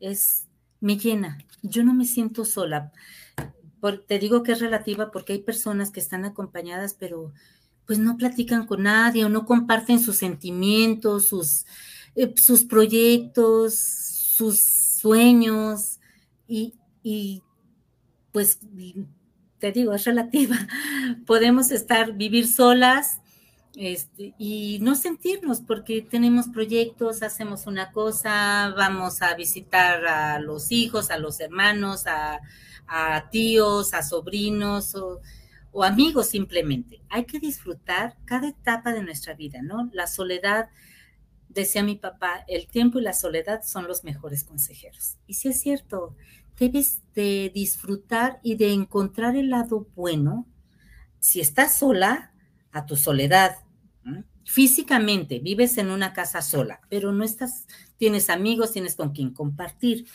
[0.00, 0.46] es,
[0.80, 1.38] me llena.
[1.62, 2.92] Yo no me siento sola.
[4.06, 7.32] te digo que es relativa porque hay personas que están acompañadas, pero
[7.86, 11.66] pues no platican con nadie o no comparten sus sentimientos, sus,
[12.14, 15.98] eh, sus proyectos, sus sueños
[16.46, 17.42] y, y
[18.32, 18.58] pues
[19.58, 20.56] te digo, es relativa.
[21.26, 23.20] Podemos estar, vivir solas
[23.76, 30.72] este, y no sentirnos porque tenemos proyectos, hacemos una cosa, vamos a visitar a los
[30.72, 32.40] hijos, a los hermanos, a,
[33.30, 35.20] tíos, a sobrinos o
[35.72, 37.00] o amigos simplemente.
[37.08, 39.88] Hay que disfrutar cada etapa de nuestra vida, ¿no?
[39.92, 40.68] La soledad,
[41.48, 45.16] decía mi papá, el tiempo y la soledad son los mejores consejeros.
[45.26, 46.16] Y si es cierto,
[46.58, 50.46] debes de disfrutar y de encontrar el lado bueno.
[51.20, 52.29] Si estás sola,
[52.72, 53.56] a tu soledad,
[54.44, 57.66] físicamente vives en una casa sola, pero no estás,
[57.98, 60.06] tienes amigos, tienes con quien compartir.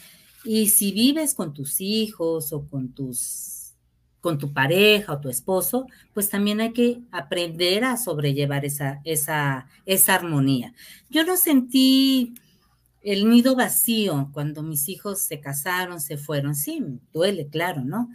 [0.44, 3.56] Y si vives con tus hijos o con tus
[4.26, 9.68] con tu pareja o tu esposo, pues también hay que aprender a sobrellevar esa, esa,
[9.86, 10.74] esa armonía.
[11.12, 12.34] Yo no sentí
[13.04, 16.56] el nido vacío cuando mis hijos se casaron, se fueron.
[16.56, 16.84] Sí,
[17.14, 18.10] duele, claro, ¿no?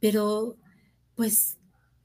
[0.00, 0.56] Pero
[1.14, 1.58] pues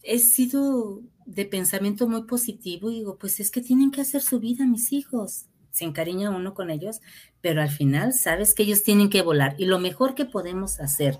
[0.04, 4.40] he sido de pensamiento muy positivo y digo, pues es que tienen que hacer su
[4.40, 5.46] vida mis hijos.
[5.72, 7.02] Se encariña uno con ellos,
[7.40, 11.18] pero al final sabes que ellos tienen que volar y lo mejor que podemos hacer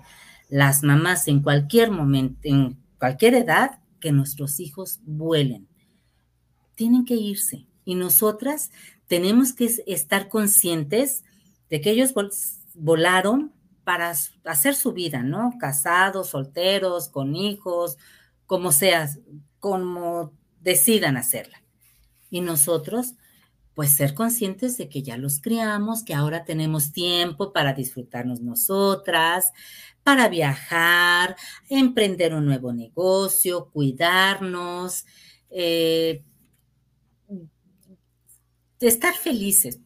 [0.48, 5.68] las mamás en cualquier momento, en cualquier edad, que nuestros hijos vuelen.
[6.74, 7.66] Tienen que irse.
[7.84, 8.70] Y nosotras
[9.06, 11.24] tenemos que estar conscientes
[11.70, 12.12] de que ellos
[12.74, 13.52] volaron
[13.84, 14.12] para
[14.44, 15.54] hacer su vida, ¿no?
[15.58, 17.96] Casados, solteros, con hijos,
[18.46, 19.08] como sea,
[19.60, 21.62] como decidan hacerla.
[22.30, 23.14] Y nosotros,
[23.74, 29.52] pues ser conscientes de que ya los criamos, que ahora tenemos tiempo para disfrutarnos nosotras,
[30.02, 31.36] para viajar,
[31.68, 35.06] emprender un nuevo negocio, cuidarnos,
[35.50, 36.22] eh,
[38.80, 39.78] estar felices,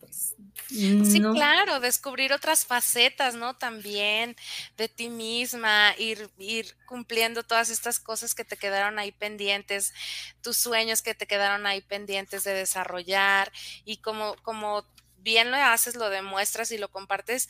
[0.69, 3.57] Sí, claro, descubrir otras facetas, ¿no?
[3.57, 4.37] También
[4.77, 9.95] de ti misma, ir, ir cumpliendo todas estas cosas que te quedaron ahí pendientes,
[10.43, 13.53] tus sueños que te quedaron ahí pendientes de desarrollar
[13.85, 14.85] y como, como
[15.19, 17.49] bien lo haces, lo demuestras y lo compartes,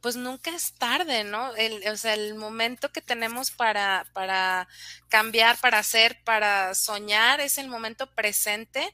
[0.00, 1.54] pues nunca es tarde, ¿no?
[1.56, 4.68] El, o sea, el momento que tenemos para, para
[5.08, 8.92] cambiar, para hacer, para soñar es el momento presente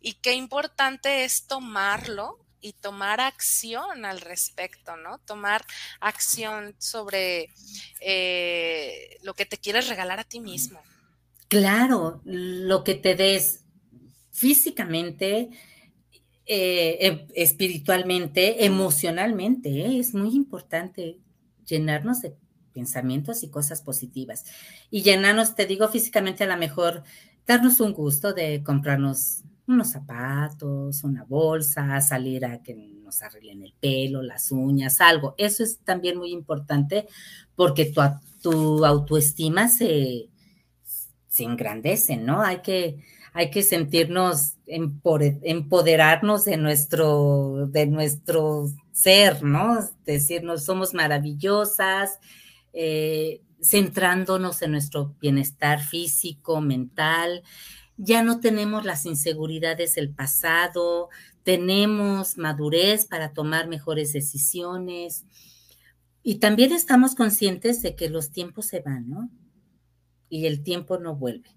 [0.00, 5.18] y qué importante es tomarlo y tomar acción al respecto, ¿no?
[5.18, 5.66] Tomar
[6.00, 7.50] acción sobre
[8.00, 10.80] eh, lo que te quieres regalar a ti mismo.
[11.48, 13.64] Claro, lo que te des
[14.30, 15.50] físicamente,
[16.46, 19.68] eh, em, espiritualmente, emocionalmente.
[19.68, 19.98] ¿eh?
[19.98, 21.18] Es muy importante
[21.66, 22.34] llenarnos de
[22.72, 24.44] pensamientos y cosas positivas.
[24.90, 27.02] Y llenarnos, te digo, físicamente a lo mejor
[27.46, 33.74] darnos un gusto de comprarnos unos zapatos, una bolsa, salir a que nos arreglen el
[33.78, 35.34] pelo, las uñas, algo.
[35.38, 37.06] Eso es también muy importante
[37.54, 38.00] porque tu,
[38.42, 40.28] tu autoestima se,
[41.28, 42.42] se engrandece, ¿no?
[42.42, 42.98] Hay que,
[43.32, 49.78] hay que sentirnos, empoderarnos de nuestro, de nuestro ser, ¿no?
[50.04, 52.18] Decirnos, somos maravillosas,
[52.74, 57.42] eh, centrándonos en nuestro bienestar físico, mental.
[58.04, 61.08] Ya no tenemos las inseguridades del pasado,
[61.44, 65.24] tenemos madurez para tomar mejores decisiones
[66.22, 69.30] y también estamos conscientes de que los tiempos se van, ¿no?
[70.28, 71.50] Y el tiempo no vuelve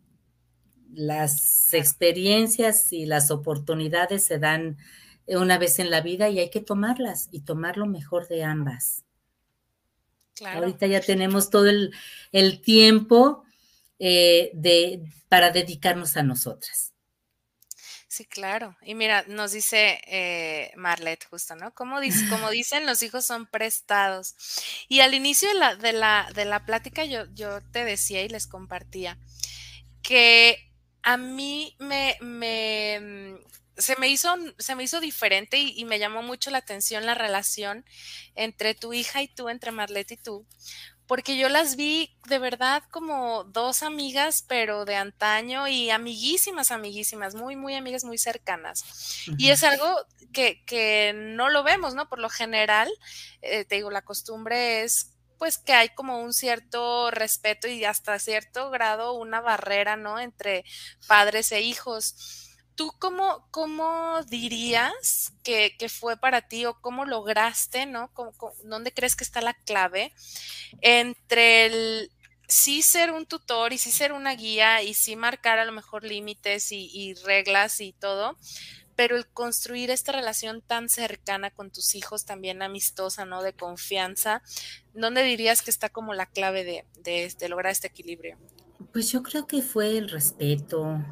[0.96, 4.78] las experiencias y las oportunidades se dan
[5.28, 9.04] una vez en la vida y hay que tomarlas y tomar lo mejor de ambas.
[10.46, 13.45] Ahorita ya tenemos todo el, tiempo
[14.00, 16.94] eh, de, para dedicarnos a nosotras.
[18.08, 18.78] Sí, claro.
[18.82, 21.74] Y mira, nos dice eh, Marlet justo, ¿no?
[21.74, 24.36] Como, dice, como dicen, los hijos son prestados.
[24.88, 28.30] Y al inicio de la, de la, de la plática yo, yo te decía y
[28.30, 29.18] les compartía
[30.02, 30.72] que
[31.02, 33.36] a mí me, mm,
[33.78, 37.86] se me hizo, se me hizo diferente y, me llamó mucho la atención la relación
[38.36, 40.46] entre tu hija y tú, entre Marlette y tú,
[41.08, 47.36] porque yo las vi de verdad como dos amigas, pero de antaño y amiguísimas, amiguísimas,
[47.36, 48.84] muy, muy amigas, muy cercanas.
[49.38, 49.88] Y es algo
[50.34, 52.10] que, que, no lo vemos, ¿no?
[52.10, 52.90] Por lo general,
[53.42, 58.18] eh, te digo, la costumbre es pues que hay como un cierto respeto y hasta
[58.20, 60.20] cierto grado una barrera, ¿no?
[60.20, 60.64] Entre
[61.08, 62.45] padres e hijos.
[62.76, 68.12] ¿Tú cómo, cómo dirías que, fue para ti o cómo lograste, ¿no?
[68.64, 70.14] ¿Dónde crees que está la clave
[70.82, 72.12] entre el
[72.48, 76.04] sí ser un tutor y sí ser una guía y sí marcar a lo mejor
[76.04, 78.38] límites y, y reglas y todo,
[78.96, 83.42] pero el construir esta relación tan cercana con tus hijos, también amistosa, ¿no?
[83.42, 84.42] De confianza,
[84.94, 88.38] ¿dónde dirías que está como la clave de, de, de lograr este equilibrio?
[88.94, 91.04] Pues yo creo que fue el respeto,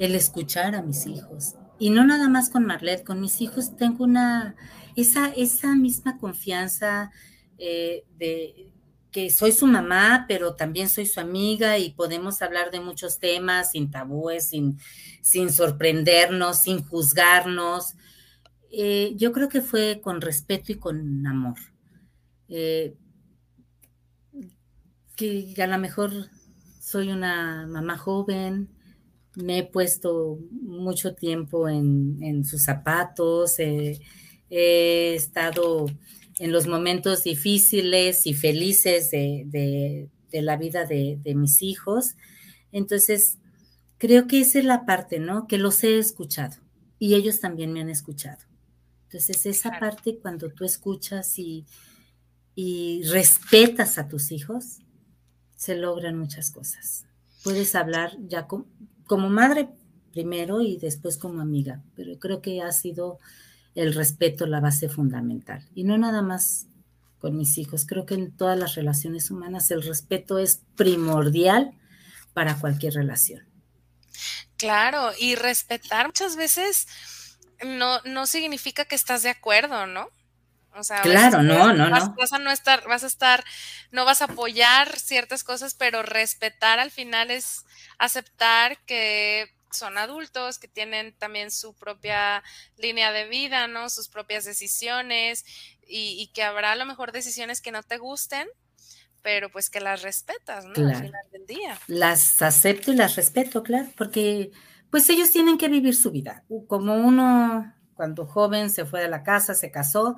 [0.00, 1.54] el escuchar a mis hijos.
[1.78, 4.56] Y no nada más con Marlet, con mis hijos tengo una,
[4.96, 7.12] esa, esa misma confianza
[7.58, 8.72] eh, de
[9.12, 13.72] que soy su mamá, pero también soy su amiga y podemos hablar de muchos temas
[13.72, 14.78] sin tabúes, sin,
[15.20, 17.94] sin sorprendernos, sin juzgarnos.
[18.72, 21.58] Eh, yo creo que fue con respeto y con amor.
[22.48, 22.96] Eh,
[25.16, 26.12] que a lo mejor
[26.80, 28.70] soy una mamá joven,
[29.36, 33.98] me he puesto mucho tiempo en, sus zapatos, he
[35.14, 35.86] estado
[36.40, 42.16] en los momentos difíciles y felices de, la vida de, mis hijos.
[42.72, 43.38] Entonces,
[43.98, 45.46] creo que esa es la parte, ¿no?
[45.46, 46.56] Que los he escuchado
[46.98, 48.38] y ellos también me han escuchado.
[49.04, 51.66] Entonces, esa parte cuando tú escuchas y,
[52.54, 54.78] y respetas a tus hijos,
[55.56, 57.04] se logran muchas cosas.
[57.44, 58.66] Puedes hablar ya con,
[59.10, 59.68] como madre
[60.12, 63.18] primero y después como amiga, pero creo que ha sido
[63.74, 65.68] el respeto la base fundamental.
[65.74, 66.68] Y no nada más
[67.18, 71.72] con mis hijos, creo que en todas las relaciones humanas el respeto es primordial
[72.34, 73.48] para cualquier relación.
[74.56, 76.86] Claro, y respetar muchas veces
[77.66, 80.08] no, no significa que estás de acuerdo, ¿no?
[80.76, 82.14] O sea, claro, no, no, no.
[82.14, 83.42] Vas a no estar, vas a estar,
[83.90, 87.64] no vas a apoyar ciertas cosas, pero respetar al final es
[88.00, 92.42] aceptar que son adultos, que tienen también su propia
[92.76, 93.88] línea de vida, ¿no?
[93.88, 95.44] Sus propias decisiones
[95.86, 98.48] y, que habrá a lo mejor decisiones que no te gusten,
[99.22, 100.88] pero pues que las respetas, ¿no?
[100.88, 101.78] Al final del día.
[101.88, 104.50] Las acepto y las respeto, claro, porque
[104.90, 106.44] pues ellos tienen que vivir su vida.
[106.66, 110.16] Como uno cuando joven se fue de la casa, se casó,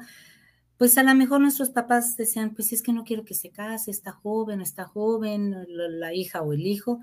[0.76, 3.90] pues a lo mejor nuestros papás decían, pues es que no quiero que se case,
[3.90, 7.00] está joven, está joven, la hija o el hijo,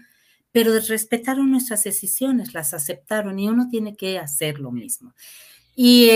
[0.51, 5.13] pero respetaron nuestras decisiones, las aceptaron y uno tiene que hacer lo mismo.
[5.75, 6.09] Y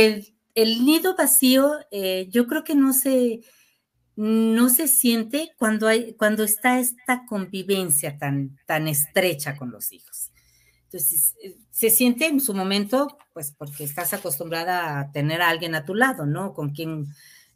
[0.55, 3.41] el, nido vacío, eh, yo creo que no se,
[4.15, 10.31] no se siente cuando, cuando está esta convivencia tan, tan estrecha con los hijos.
[10.85, 15.73] Entonces, eh, se siente en su momento, pues porque estás acostumbrada a tener a alguien
[15.73, 16.53] a tu lado, ¿no?
[16.53, 17.07] Con quien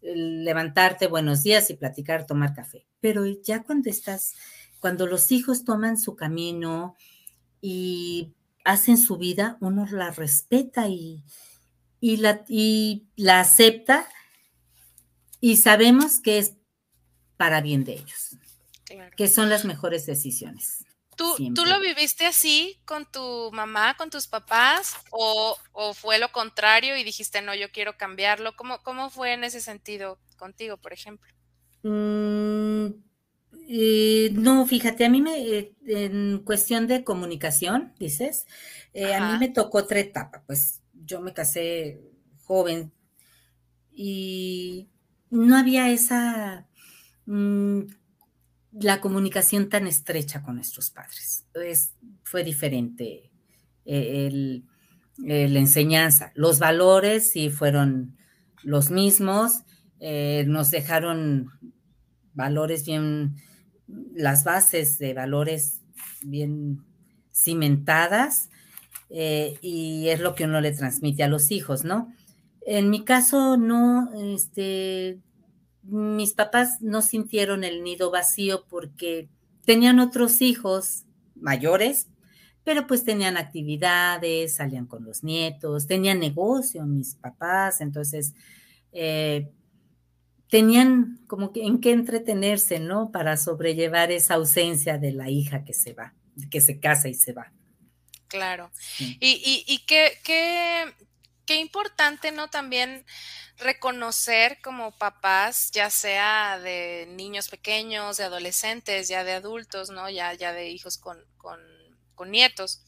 [0.01, 2.87] eh, levantarte, buenos días y platicar, tomar café.
[2.99, 4.33] Pero ya cuando estás
[4.79, 6.95] cuando los hijos toman su camino
[7.61, 11.23] y hacen su vida, uno la respeta y,
[12.01, 12.45] la,
[13.15, 14.07] la acepta
[15.39, 16.53] y sabemos que es
[17.37, 18.37] para bien de ellos,
[19.15, 20.83] que son las mejores decisiones.
[21.15, 24.95] ¿Tú, ¿Tú, lo viviste así con tu mamá, con tus papás?
[25.09, 25.57] O,
[25.95, 28.55] fue lo contrario y dijiste, no, yo quiero cambiarlo?
[28.55, 31.27] ¿Cómo, cómo fue en ese sentido contigo, por ejemplo?
[31.81, 32.89] Mm,
[33.69, 38.45] eh, no, fíjate, a mí me, eh, en cuestión de comunicación, dices,
[38.93, 42.01] eh, a mí me tocó otra etapa, pues yo me casé
[42.43, 42.93] joven
[43.91, 44.87] y
[45.29, 46.65] no había esa,
[47.25, 47.81] mm,
[48.79, 51.43] la comunicación tan estrecha con nuestros padres.
[52.23, 53.31] fue diferente
[53.85, 56.31] la enseñanza.
[56.35, 58.17] Los valores sí fueron
[58.63, 59.63] los mismos,
[59.99, 61.51] nos dejaron
[62.33, 63.35] valores bien
[63.87, 65.81] las bases de valores
[66.21, 66.83] bien
[67.33, 68.49] cimentadas
[69.09, 72.13] eh, y es lo que uno le transmite a los hijos, ¿no?
[72.65, 75.19] En mi caso, no, este,
[75.83, 79.29] mis papás no sintieron el nido vacío porque
[79.63, 82.07] tenían otros hijos mayores,
[82.63, 88.33] pero pues tenían actividades, salían con los nietos, tenían negocio mis papás, entonces
[88.91, 89.49] eh,
[90.49, 93.11] tenían como que en qué entretenerse, ¿no?
[93.11, 96.13] Para sobrellevar esa ausencia de la hija que se va,
[96.49, 97.51] que se casa y se va.
[98.27, 98.71] Claro.
[98.99, 100.93] Y, y, qué, qué,
[101.45, 102.49] qué importante, ¿no?
[102.49, 103.05] También
[103.57, 110.09] reconocer como papás, ya sea de niños pequeños, de adolescentes, ya de adultos, ¿no?
[110.09, 111.59] Ya, ya de hijos con, con,
[112.15, 112.81] con nietos.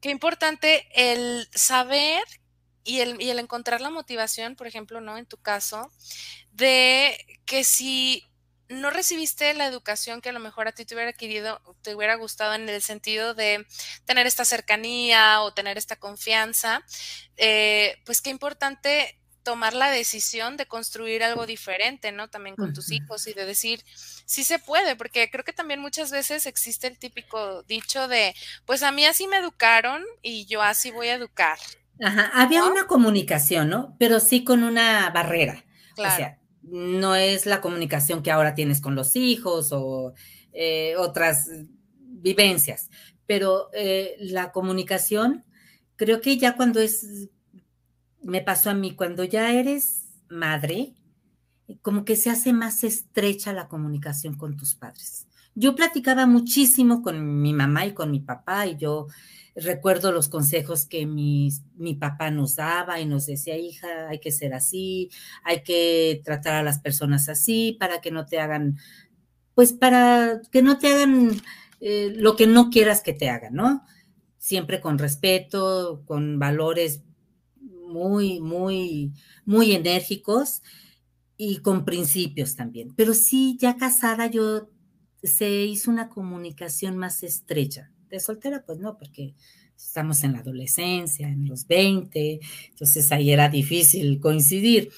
[0.00, 2.22] Qué importante el saber
[2.88, 5.18] y el, y el encontrar la motivación, por ejemplo, ¿no?
[5.18, 5.92] En tu caso,
[6.52, 8.24] de que si
[8.70, 12.14] no recibiste la educación que a lo mejor a ti te hubiera querido, te hubiera
[12.14, 13.66] gustado en el sentido de
[14.06, 16.82] tener esta cercanía o tener esta confianza,
[17.36, 22.28] eh, pues qué importante tomar la decisión de construir algo diferente, ¿no?
[22.28, 23.84] También con tus hijos y de decir,
[24.24, 28.34] sí se puede, porque creo que también muchas veces existe el típico dicho de,
[28.64, 31.58] pues a mí así me educaron y yo así voy a educar.
[32.00, 33.96] Ajá, había una comunicación, ¿no?
[33.98, 35.64] Pero sí con una barrera.
[35.94, 36.12] Claro.
[36.12, 40.14] O sea, no es la comunicación que ahora tienes con los hijos o
[40.52, 41.48] eh, otras
[42.00, 42.90] vivencias,
[43.26, 45.44] pero eh, la comunicación,
[45.96, 47.28] creo que ya cuando es
[48.22, 50.94] me pasó a mí, cuando ya eres madre,
[51.82, 55.27] como que se hace más estrecha la comunicación con tus padres.
[55.58, 59.08] Yo platicaba muchísimo con mi mamá y con mi papá y yo
[59.56, 64.30] recuerdo los consejos que mi, mi papá nos daba y nos decía, hija, hay que
[64.30, 65.10] ser así,
[65.42, 68.78] hay que tratar a las personas así para que no te hagan,
[69.56, 71.42] pues para que no te hagan
[71.80, 73.84] eh, lo que no quieras que te hagan, ¿no?
[74.36, 77.02] Siempre con respeto, con valores
[77.60, 79.12] muy, muy,
[79.44, 80.62] muy enérgicos
[81.36, 82.94] y con principios también.
[82.94, 84.68] Pero sí, ya casada yo
[85.22, 87.90] se hizo una comunicación más estrecha.
[88.08, 89.34] De soltera, pues no, porque
[89.76, 92.40] estamos en la adolescencia, en los 20,
[92.70, 94.90] entonces ahí era difícil coincidir.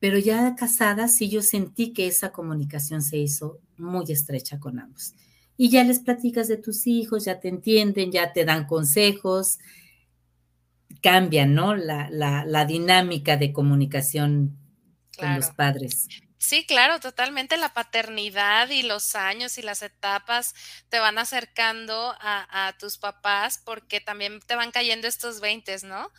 [0.00, 5.14] Pero ya casada, sí yo sentí que esa comunicación se hizo muy estrecha con ambos.
[5.56, 9.58] Y ya les platicas de tus hijos, ya te entienden, ya te dan consejos,
[11.00, 11.76] cambia, ¿no?
[11.76, 14.56] La, la, la dinámica de comunicación
[15.16, 16.08] con los padres.
[16.44, 17.56] Sí, claro, totalmente.
[17.56, 20.54] La paternidad y los años y las etapas
[20.90, 26.12] te van acercando a, tus papás porque también te van cayendo estos 20, ¿no?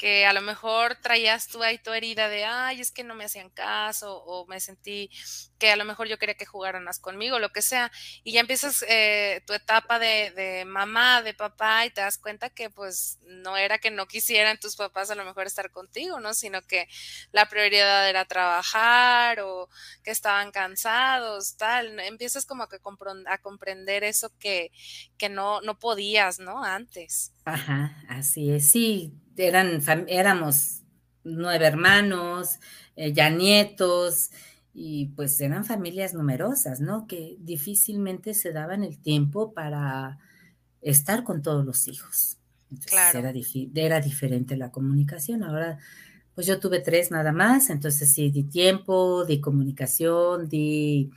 [0.00, 3.26] Que a lo mejor traías tú ahí tu herida de, ay, es que no me
[3.26, 5.10] hacían caso, o me sentí
[5.58, 7.92] que a lo mejor yo quería que jugaran más conmigo, lo que sea,
[8.24, 12.48] y ya empiezas eh, tu etapa de, de, mamá, de papá, y te das cuenta
[12.48, 16.32] que pues no era que no quisieran tus papás a lo mejor estar contigo, ¿no?
[16.32, 16.88] Sino que
[17.30, 19.68] la prioridad era trabajar o
[20.02, 22.78] que estaban cansados, tal, empiezas como que
[23.26, 24.72] a comprender eso que,
[25.18, 26.64] que no, no podías, ¿no?
[26.64, 27.34] Antes.
[27.44, 30.82] Ajá, así es, sí, eran, éramos
[31.24, 32.58] nueve hermanos,
[32.96, 34.30] eh, ya nietos,
[34.72, 37.06] y pues eran familias numerosas, ¿no?
[37.06, 40.18] Que difícilmente se daban el tiempo para
[40.80, 42.38] estar con todos los hijos.
[42.86, 43.18] claro.
[43.18, 43.32] era,
[43.74, 45.42] era diferente la comunicación.
[45.42, 45.78] Ahora,
[46.34, 51.10] pues yo tuve tres nada más, entonces sí, di tiempo, di comunicación, di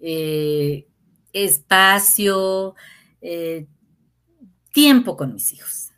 [0.00, 0.86] eh,
[1.32, 2.74] espacio,
[3.20, 3.66] eh,
[4.72, 5.90] tiempo con mis hijos.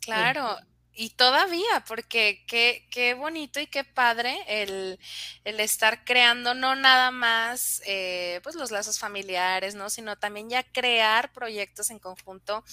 [0.00, 0.56] Claro,
[0.96, 4.98] y todavía, porque qué, qué bonito y qué padre el,
[5.44, 9.90] el estar creando no nada más eh, pues los lazos familiares, ¿no?
[9.90, 12.64] Sino también ya crear proyectos en conjunto.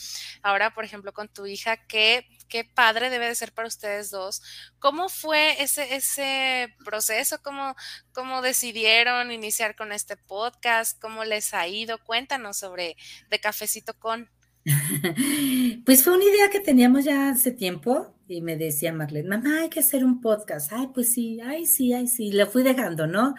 [0.44, 4.42] Ahora, por ejemplo, con tu hija, qué, qué padre debe de ser para ustedes dos.
[4.80, 7.42] ¿Cómo fue ese, ese proceso?
[7.42, 7.76] ¿Cómo,
[8.14, 11.00] ¿Cómo decidieron iniciar con este podcast?
[11.02, 11.98] ¿Cómo les ha ido?
[12.04, 12.98] Cuéntanos sobre
[13.30, 14.30] De Cafecito con.
[15.86, 19.70] Pues fue una idea que teníamos ya hace tiempo y me decía Marlene, mamá, hay
[19.70, 20.72] que hacer un podcast.
[20.72, 22.32] Ay, pues sí, ay, sí, ay, sí.
[22.32, 23.36] Lo fui dejando, ¿no?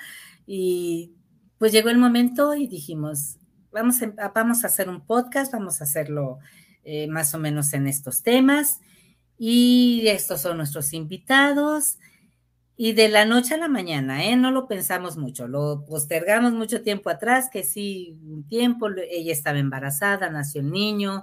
[0.46, 1.12] Y
[1.58, 3.38] pues llegó el momento y dijimos,
[3.70, 6.38] vamos a, vamos a hacer un podcast, vamos a hacerlo
[6.84, 8.80] eh, más o menos en estos temas.
[9.38, 11.98] Y estos son nuestros invitados.
[12.76, 14.34] Y de la noche a la mañana, ¿eh?
[14.36, 19.58] No lo pensamos mucho, lo postergamos mucho tiempo atrás, que sí, un tiempo, ella estaba
[19.58, 21.22] embarazada, nació el niño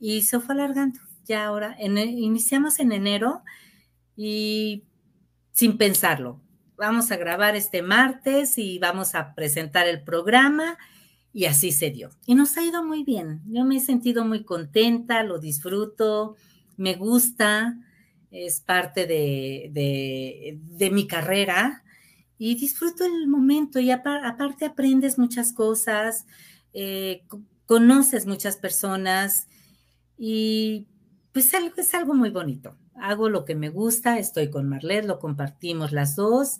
[0.00, 1.00] y se fue alargando.
[1.24, 3.42] Ya ahora, en, iniciamos en enero
[4.16, 4.84] y
[5.52, 6.40] sin pensarlo,
[6.76, 10.78] vamos a grabar este martes y vamos a presentar el programa
[11.32, 12.10] y así se dio.
[12.26, 16.36] Y nos ha ido muy bien, yo me he sentido muy contenta, lo disfruto,
[16.76, 17.76] me gusta
[18.30, 21.82] es parte de, mi carrera
[22.38, 26.26] y disfruto el momento y aparte aprendes muchas cosas,
[26.72, 27.24] eh,
[27.66, 29.48] conoces muchas personas
[30.16, 30.86] y
[31.32, 32.76] pues algo, es algo muy bonito.
[33.00, 36.58] Hago lo que me gusta, estoy con Marlet, lo compartimos las dos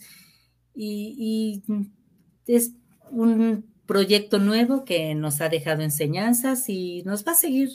[0.74, 1.82] y, y
[2.46, 2.72] es
[3.10, 7.70] un proyecto nuevo que nos ha dejado enseñanzas y nos va a seguir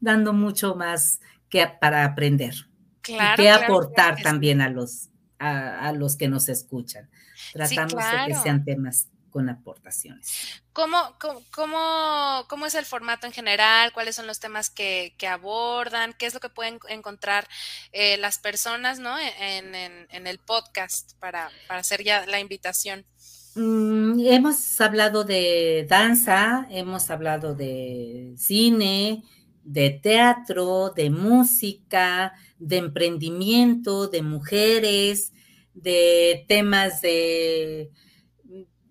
[0.00, 1.20] dando mucho más
[1.50, 2.68] que para aprender
[3.08, 7.08] y qué aportar también a los, a, los que nos escuchan.
[7.52, 10.62] Tratamos de que sean temas con aportaciones.
[10.72, 11.16] ¿Cómo,
[11.52, 13.92] cómo, cómo, es el formato en general?
[13.92, 16.14] ¿Cuáles son los temas que, abordan?
[16.18, 17.46] ¿Qué es lo que pueden encontrar
[17.92, 19.16] eh, las personas ¿no?
[19.18, 23.04] en, en, el podcast para, para hacer ya la invitación?
[23.54, 29.24] Mm, hemos hablado de danza, hemos hablado de cine,
[29.68, 35.32] de teatro, de música, de emprendimiento, de mujeres,
[35.74, 37.90] de temas de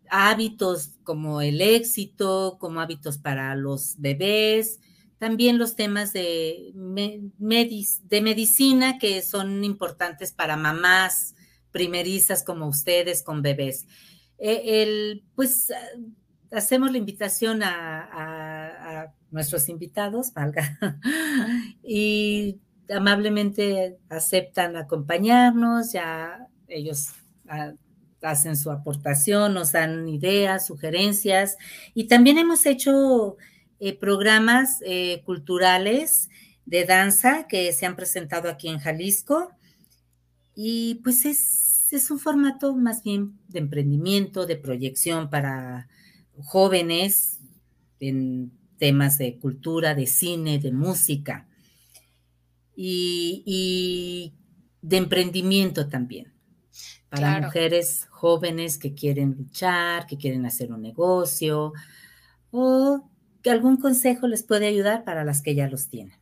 [0.09, 4.79] hábitos como el éxito, como hábitos para los bebés,
[5.17, 11.35] también los temas de, de medicina que son importantes para mamás
[11.71, 13.87] primerizas como ustedes con bebés.
[14.37, 15.71] E, el, pues
[16.51, 20.77] hacemos la invitación a, nuestros invitados, valga,
[21.83, 22.59] y
[22.89, 27.09] amablemente aceptan acompañarnos, ya ellos
[27.47, 27.73] ah,
[28.21, 31.57] hacen su aportación, nos dan ideas, sugerencias,
[31.93, 33.37] y también hemos hecho
[33.79, 36.29] eh, programas eh, culturales
[36.65, 39.51] de danza que se han presentado aquí en Jalisco,
[40.55, 45.87] y pues es, es un formato más bien de emprendimiento, de proyección para
[46.45, 47.39] jóvenes
[47.99, 51.47] en temas de cultura, de cine, de música.
[52.75, 54.33] Y,
[54.81, 56.33] de emprendimiento también.
[57.09, 61.73] Para mujeres jóvenes que quieren luchar, que quieren hacer un negocio
[62.51, 63.09] o
[63.41, 66.17] que algún consejo les puede ayudar para las que ya los tienen.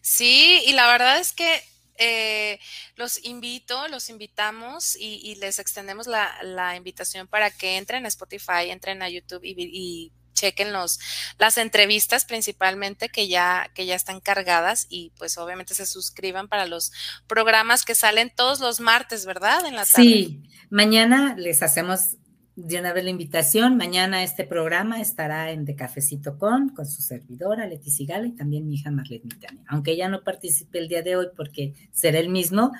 [0.00, 1.62] Sí, y la verdad es que
[1.96, 2.58] eh,
[2.96, 9.02] los invito, los invitamos y, les extendemos la, invitación para que entren a Spotify, entren
[9.02, 10.12] a YouTube y,
[10.44, 11.00] chequen los,
[11.38, 16.66] las entrevistas principalmente que ya, que ya están cargadas y pues obviamente se suscriban para
[16.66, 16.92] los
[17.26, 19.64] programas que salen todos los martes, ¿verdad?
[19.64, 20.04] En la tarde.
[20.04, 22.16] Sí, mañana les hacemos
[22.56, 23.76] de una vez la invitación.
[23.76, 28.68] Mañana este programa estará en De Cafecito Con, con su servidora Leti Sigala y también
[28.68, 29.64] mi hija Marlene Mitania.
[29.66, 32.72] Aunque ella no participe el día de hoy porque será el mismo,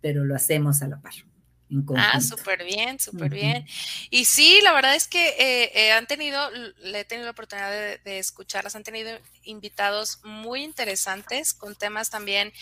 [0.00, 1.12] pero lo hacemos a la par.
[1.96, 3.66] Ah, súper bien, súper bien.
[4.10, 7.70] Y sí, la verdad es que eh, eh, han tenido, le he tenido la oportunidad
[7.70, 12.52] de, escucharlas, han tenido invitados muy interesantes con temas también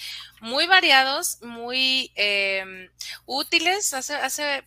[0.40, 2.88] muy variados, muy em,
[3.26, 3.94] útiles.
[3.94, 4.64] Hace, hace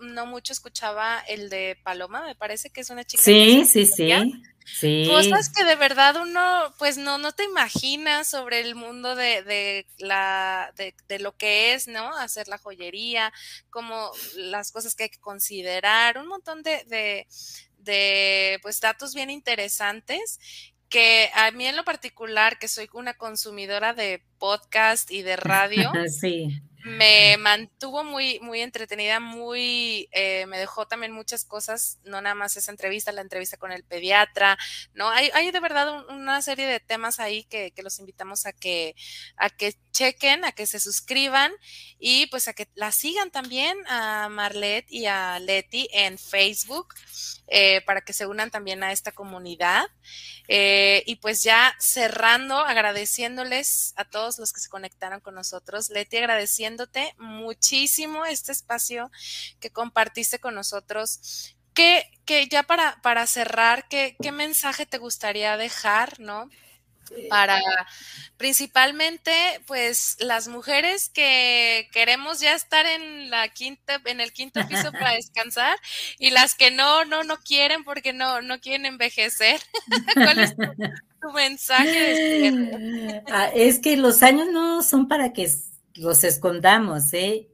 [0.00, 3.22] no mucho escuchaba el de Paloma, me parece que es una chica.
[3.22, 4.10] Sí, sí, sí.
[4.64, 5.06] Sí.
[5.08, 9.86] Cosas que de verdad uno, pues no, no te imaginas sobre el mundo de, de
[9.98, 12.16] la, de, de, lo que es, ¿no?
[12.16, 13.32] Hacer la joyería,
[13.70, 17.26] como las cosas que hay que considerar, un montón de, de,
[17.78, 20.40] de pues datos bien interesantes
[20.88, 25.92] que a mí en lo particular, que soy una consumidora de podcast y de radio,
[26.08, 32.34] sí me mantuvo muy, muy entretenida, muy, eh, me dejó también muchas cosas, no nada
[32.34, 34.58] más esa entrevista, la entrevista con el pediatra,
[34.92, 35.08] ¿no?
[35.08, 38.94] Hay, hay de verdad una serie de temas ahí que, que, los invitamos a que,
[39.36, 41.52] a que chequen, a que se suscriban
[41.98, 46.94] y pues a que la sigan también a Marlet y a Leti en Facebook
[47.46, 49.86] eh, para que se unan también a esta comunidad.
[50.48, 55.90] Eh, y pues ya cerrando, agradeciéndoles a todos los que se conectaron con nosotros.
[55.90, 56.16] Leti,
[56.74, 59.10] agradeciéndote muchísimo este espacio
[59.60, 61.54] que compartiste con nosotros.
[61.72, 66.48] Que, que ya para, para cerrar, ¿qué, ¿qué mensaje te gustaría dejar, no?
[67.28, 67.60] para
[68.38, 69.30] principalmente
[69.66, 75.12] pues las mujeres que queremos ya estar en la quinta en el quinto piso para
[75.12, 75.76] descansar
[76.18, 79.60] y las que no no no quieren porque no no quieren envejecer
[80.14, 85.44] ¿cuál es tu, mensaje ah, es que los años no son para que
[85.94, 87.50] los escondamos eh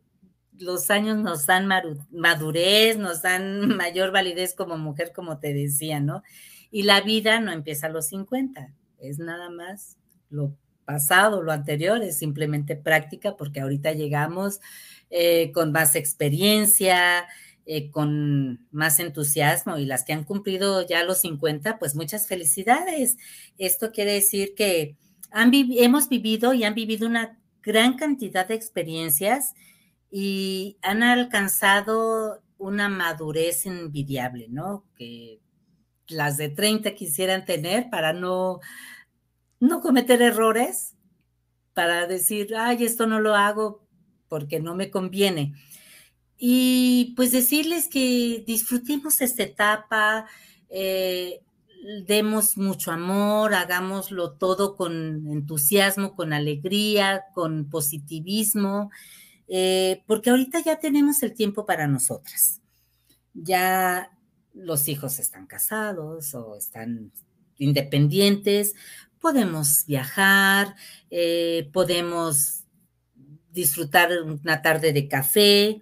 [0.61, 1.67] los años nos dan
[2.11, 6.23] madurez, nos dan mayor validez como mujer, como te decía, ¿no?
[6.71, 9.97] Y la vida no empieza a los 50, es nada más
[10.29, 14.61] lo pasado, lo anterior, es simplemente práctica porque ahorita llegamos
[15.09, 17.27] eh, con más experiencia,
[17.67, 23.17] eh, con más entusiasmo y las que han cumplido ya los 50, pues muchas felicidades.
[23.59, 24.97] Esto quiere decir que
[25.31, 29.55] han hemos vivido y han vivido una gran cantidad de experiencias
[30.11, 34.85] y han alcanzado una madurez envidiable, ¿no?
[34.97, 35.41] Que
[36.09, 38.61] las de 30 quisieran tener para no,
[39.61, 40.97] no cometer errores,
[41.73, 43.87] para decir, ay, esto no lo hago
[44.29, 45.55] porque no me conviene.
[46.37, 50.27] Y pues decirles que disfrutemos esta etapa,
[50.69, 51.41] eh,
[52.07, 58.91] demos mucho amor, hagámoslo todo con entusiasmo, con alegría, con positivismo,
[59.49, 62.61] eh, porque ahorita ya tenemos el tiempo para nosotras.
[63.35, 64.11] Ya
[64.53, 67.13] los hijos están casados o están
[67.59, 68.75] independientes,
[69.21, 70.75] podemos viajar,
[71.11, 72.65] eh, podemos
[73.53, 75.81] disfrutar una tarde de café,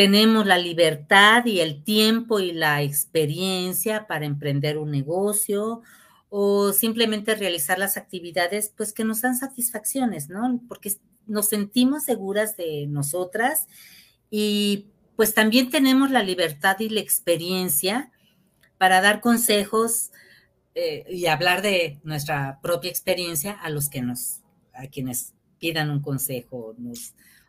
[0.00, 5.82] tenemos la libertad y el tiempo y la experiencia para emprender un negocio
[6.30, 10.58] o simplemente realizar las actividades pues que nos dan satisfacciones, ¿no?
[10.68, 10.94] Porque
[11.26, 13.66] nos sentimos seguras de nosotras
[14.30, 14.86] y
[15.16, 18.10] pues también tenemos la libertad y la experiencia
[18.78, 20.12] para dar consejos
[20.74, 24.40] eh, y hablar de nuestra propia experiencia a los que nos,
[24.72, 26.74] a quienes pidan un consejo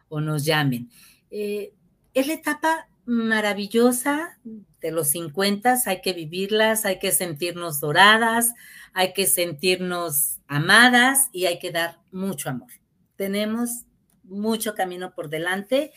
[0.10, 0.90] o nos llamen.
[1.30, 1.72] Eh,
[2.14, 8.54] es la etapa maravillosa de los 50, hay que vivirlas, hay que sentirnos doradas,
[8.94, 12.72] hay que sentirnos amadas y hay que dar mucho amor.
[13.16, 13.86] Tenemos
[14.24, 15.92] mucho camino por delante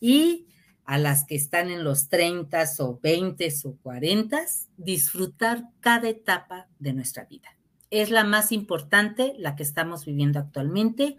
[0.00, 0.46] y
[0.84, 4.42] a las que están en los 30 o 20 o 40,
[4.76, 7.56] disfrutar cada etapa de nuestra vida.
[7.90, 11.16] Es la más importante, la que estamos viviendo actualmente,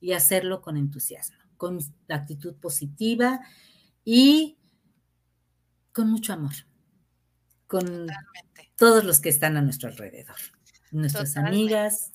[0.00, 1.78] y hacerlo con entusiasmo, con
[2.08, 3.40] actitud positiva
[4.04, 4.58] y
[5.92, 6.54] con mucho amor,
[7.66, 8.08] con
[8.76, 10.36] todos los que están a nuestro alrededor,
[10.90, 12.12] nuestras amigas,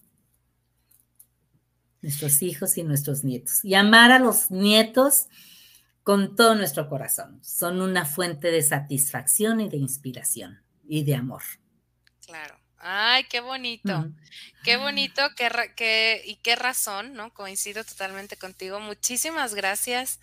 [2.01, 3.63] nuestros hijos y nuestros nietos.
[3.63, 5.27] Y amar a los nietos
[6.03, 7.39] con todo nuestro corazón.
[7.43, 11.43] Son una fuente de satisfacción y de inspiración y de amor.
[12.25, 12.55] Claro.
[12.79, 14.05] Ay, qué bonito,
[14.63, 17.33] qué bonito, qué, y qué razón, ¿no?
[17.33, 18.79] Coincido totalmente contigo.
[18.79, 20.19] Muchísimas gracias,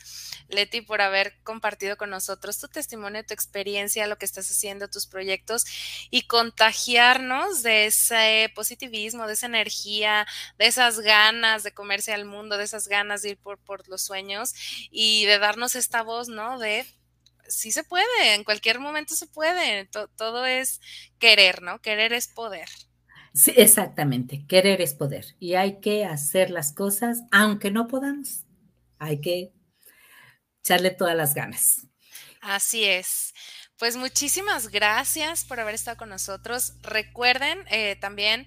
[0.49, 5.07] Leti, por haber compartido con nosotros tu testimonio, tu experiencia, lo que estás haciendo, tus
[5.07, 5.65] proyectos
[6.11, 10.25] y contagiarnos de ese positivismo, de esa energía,
[10.57, 14.03] de esas ganas de comerse al mundo, de esas ganas de ir por, por los
[14.03, 14.55] sueños
[14.93, 16.61] y de darnos esta voz, ¿no?
[16.61, 16.87] De
[17.49, 20.81] sí se puede, en cualquier momento se puede, todo es
[21.19, 21.81] querer, ¿no?
[21.81, 22.69] Querer es poder.
[23.33, 28.45] Sí, exactamente, querer es poder y hay que hacer las cosas aunque no podamos,
[28.99, 29.53] hay que
[30.61, 31.87] echarle todas las ganas.
[32.41, 33.35] Así es.
[33.77, 36.75] Pues muchísimas gracias por haber estado con nosotros.
[36.83, 38.47] Recuerden eh, también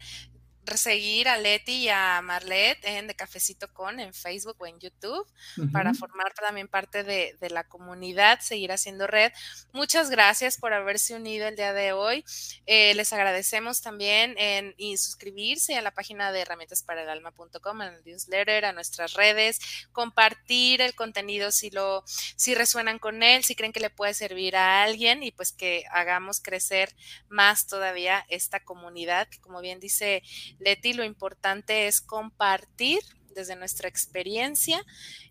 [0.76, 5.26] seguir a Leti y a Marlet en De Cafecito Con en Facebook o en YouTube
[5.72, 9.32] para formar también parte de, la comunidad, seguir haciendo red.
[9.72, 12.26] Muchas gracias por haberse unido el día de hoy.
[12.66, 18.66] Eh, les agradecemos también en y suscribirse a la página de herramientasparaelalma.com, en el newsletter,
[18.66, 19.60] a nuestras redes,
[19.94, 24.56] compartir el contenido si lo, si resuenan con él, si creen que le puede servir
[24.56, 26.94] a alguien y pues que hagamos crecer
[27.30, 30.24] más todavía esta comunidad, que como bien dice
[30.60, 33.00] Leti, lo importante es compartir
[33.38, 34.84] desde nuestra experiencia,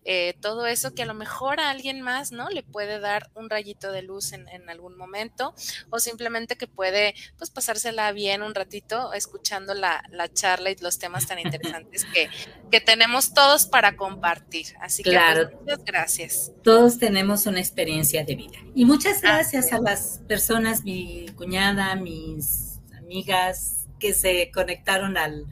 [0.05, 2.49] eh, todo eso que a lo mejor a alguien más, ¿no?
[2.49, 5.53] Le puede dar un rayito de luz en, algún momento
[5.89, 10.01] o simplemente que puede, pues, pasársela bien un ratito escuchando la,
[10.33, 12.29] charla y los temas tan interesantes que,
[12.71, 14.67] que, tenemos todos para compartir.
[14.79, 16.51] Así que, pues, muchas gracias.
[16.63, 18.57] Todos tenemos una experiencia de vida.
[18.73, 25.47] Y muchas gracias a las personas, mi cuñada, mis amigas, que se conectaron al,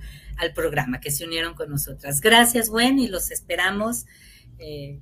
[0.54, 2.22] programa, que se unieron con nosotras.
[2.22, 4.06] Gracias, Gwen, y los esperamos
[4.60, 5.00] eh,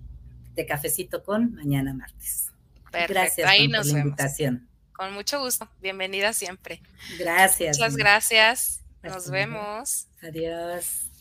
[0.54, 2.52] de cafecito con mañana martes.
[2.92, 4.70] Gracias Ahí por la invitación.
[4.94, 5.68] Con mucho gusto.
[5.82, 6.82] Bienvenida siempre.
[7.18, 7.78] Gracias.
[7.78, 8.84] Muchas gracias.
[9.02, 10.08] Nos vemos.
[10.22, 11.13] Adiós.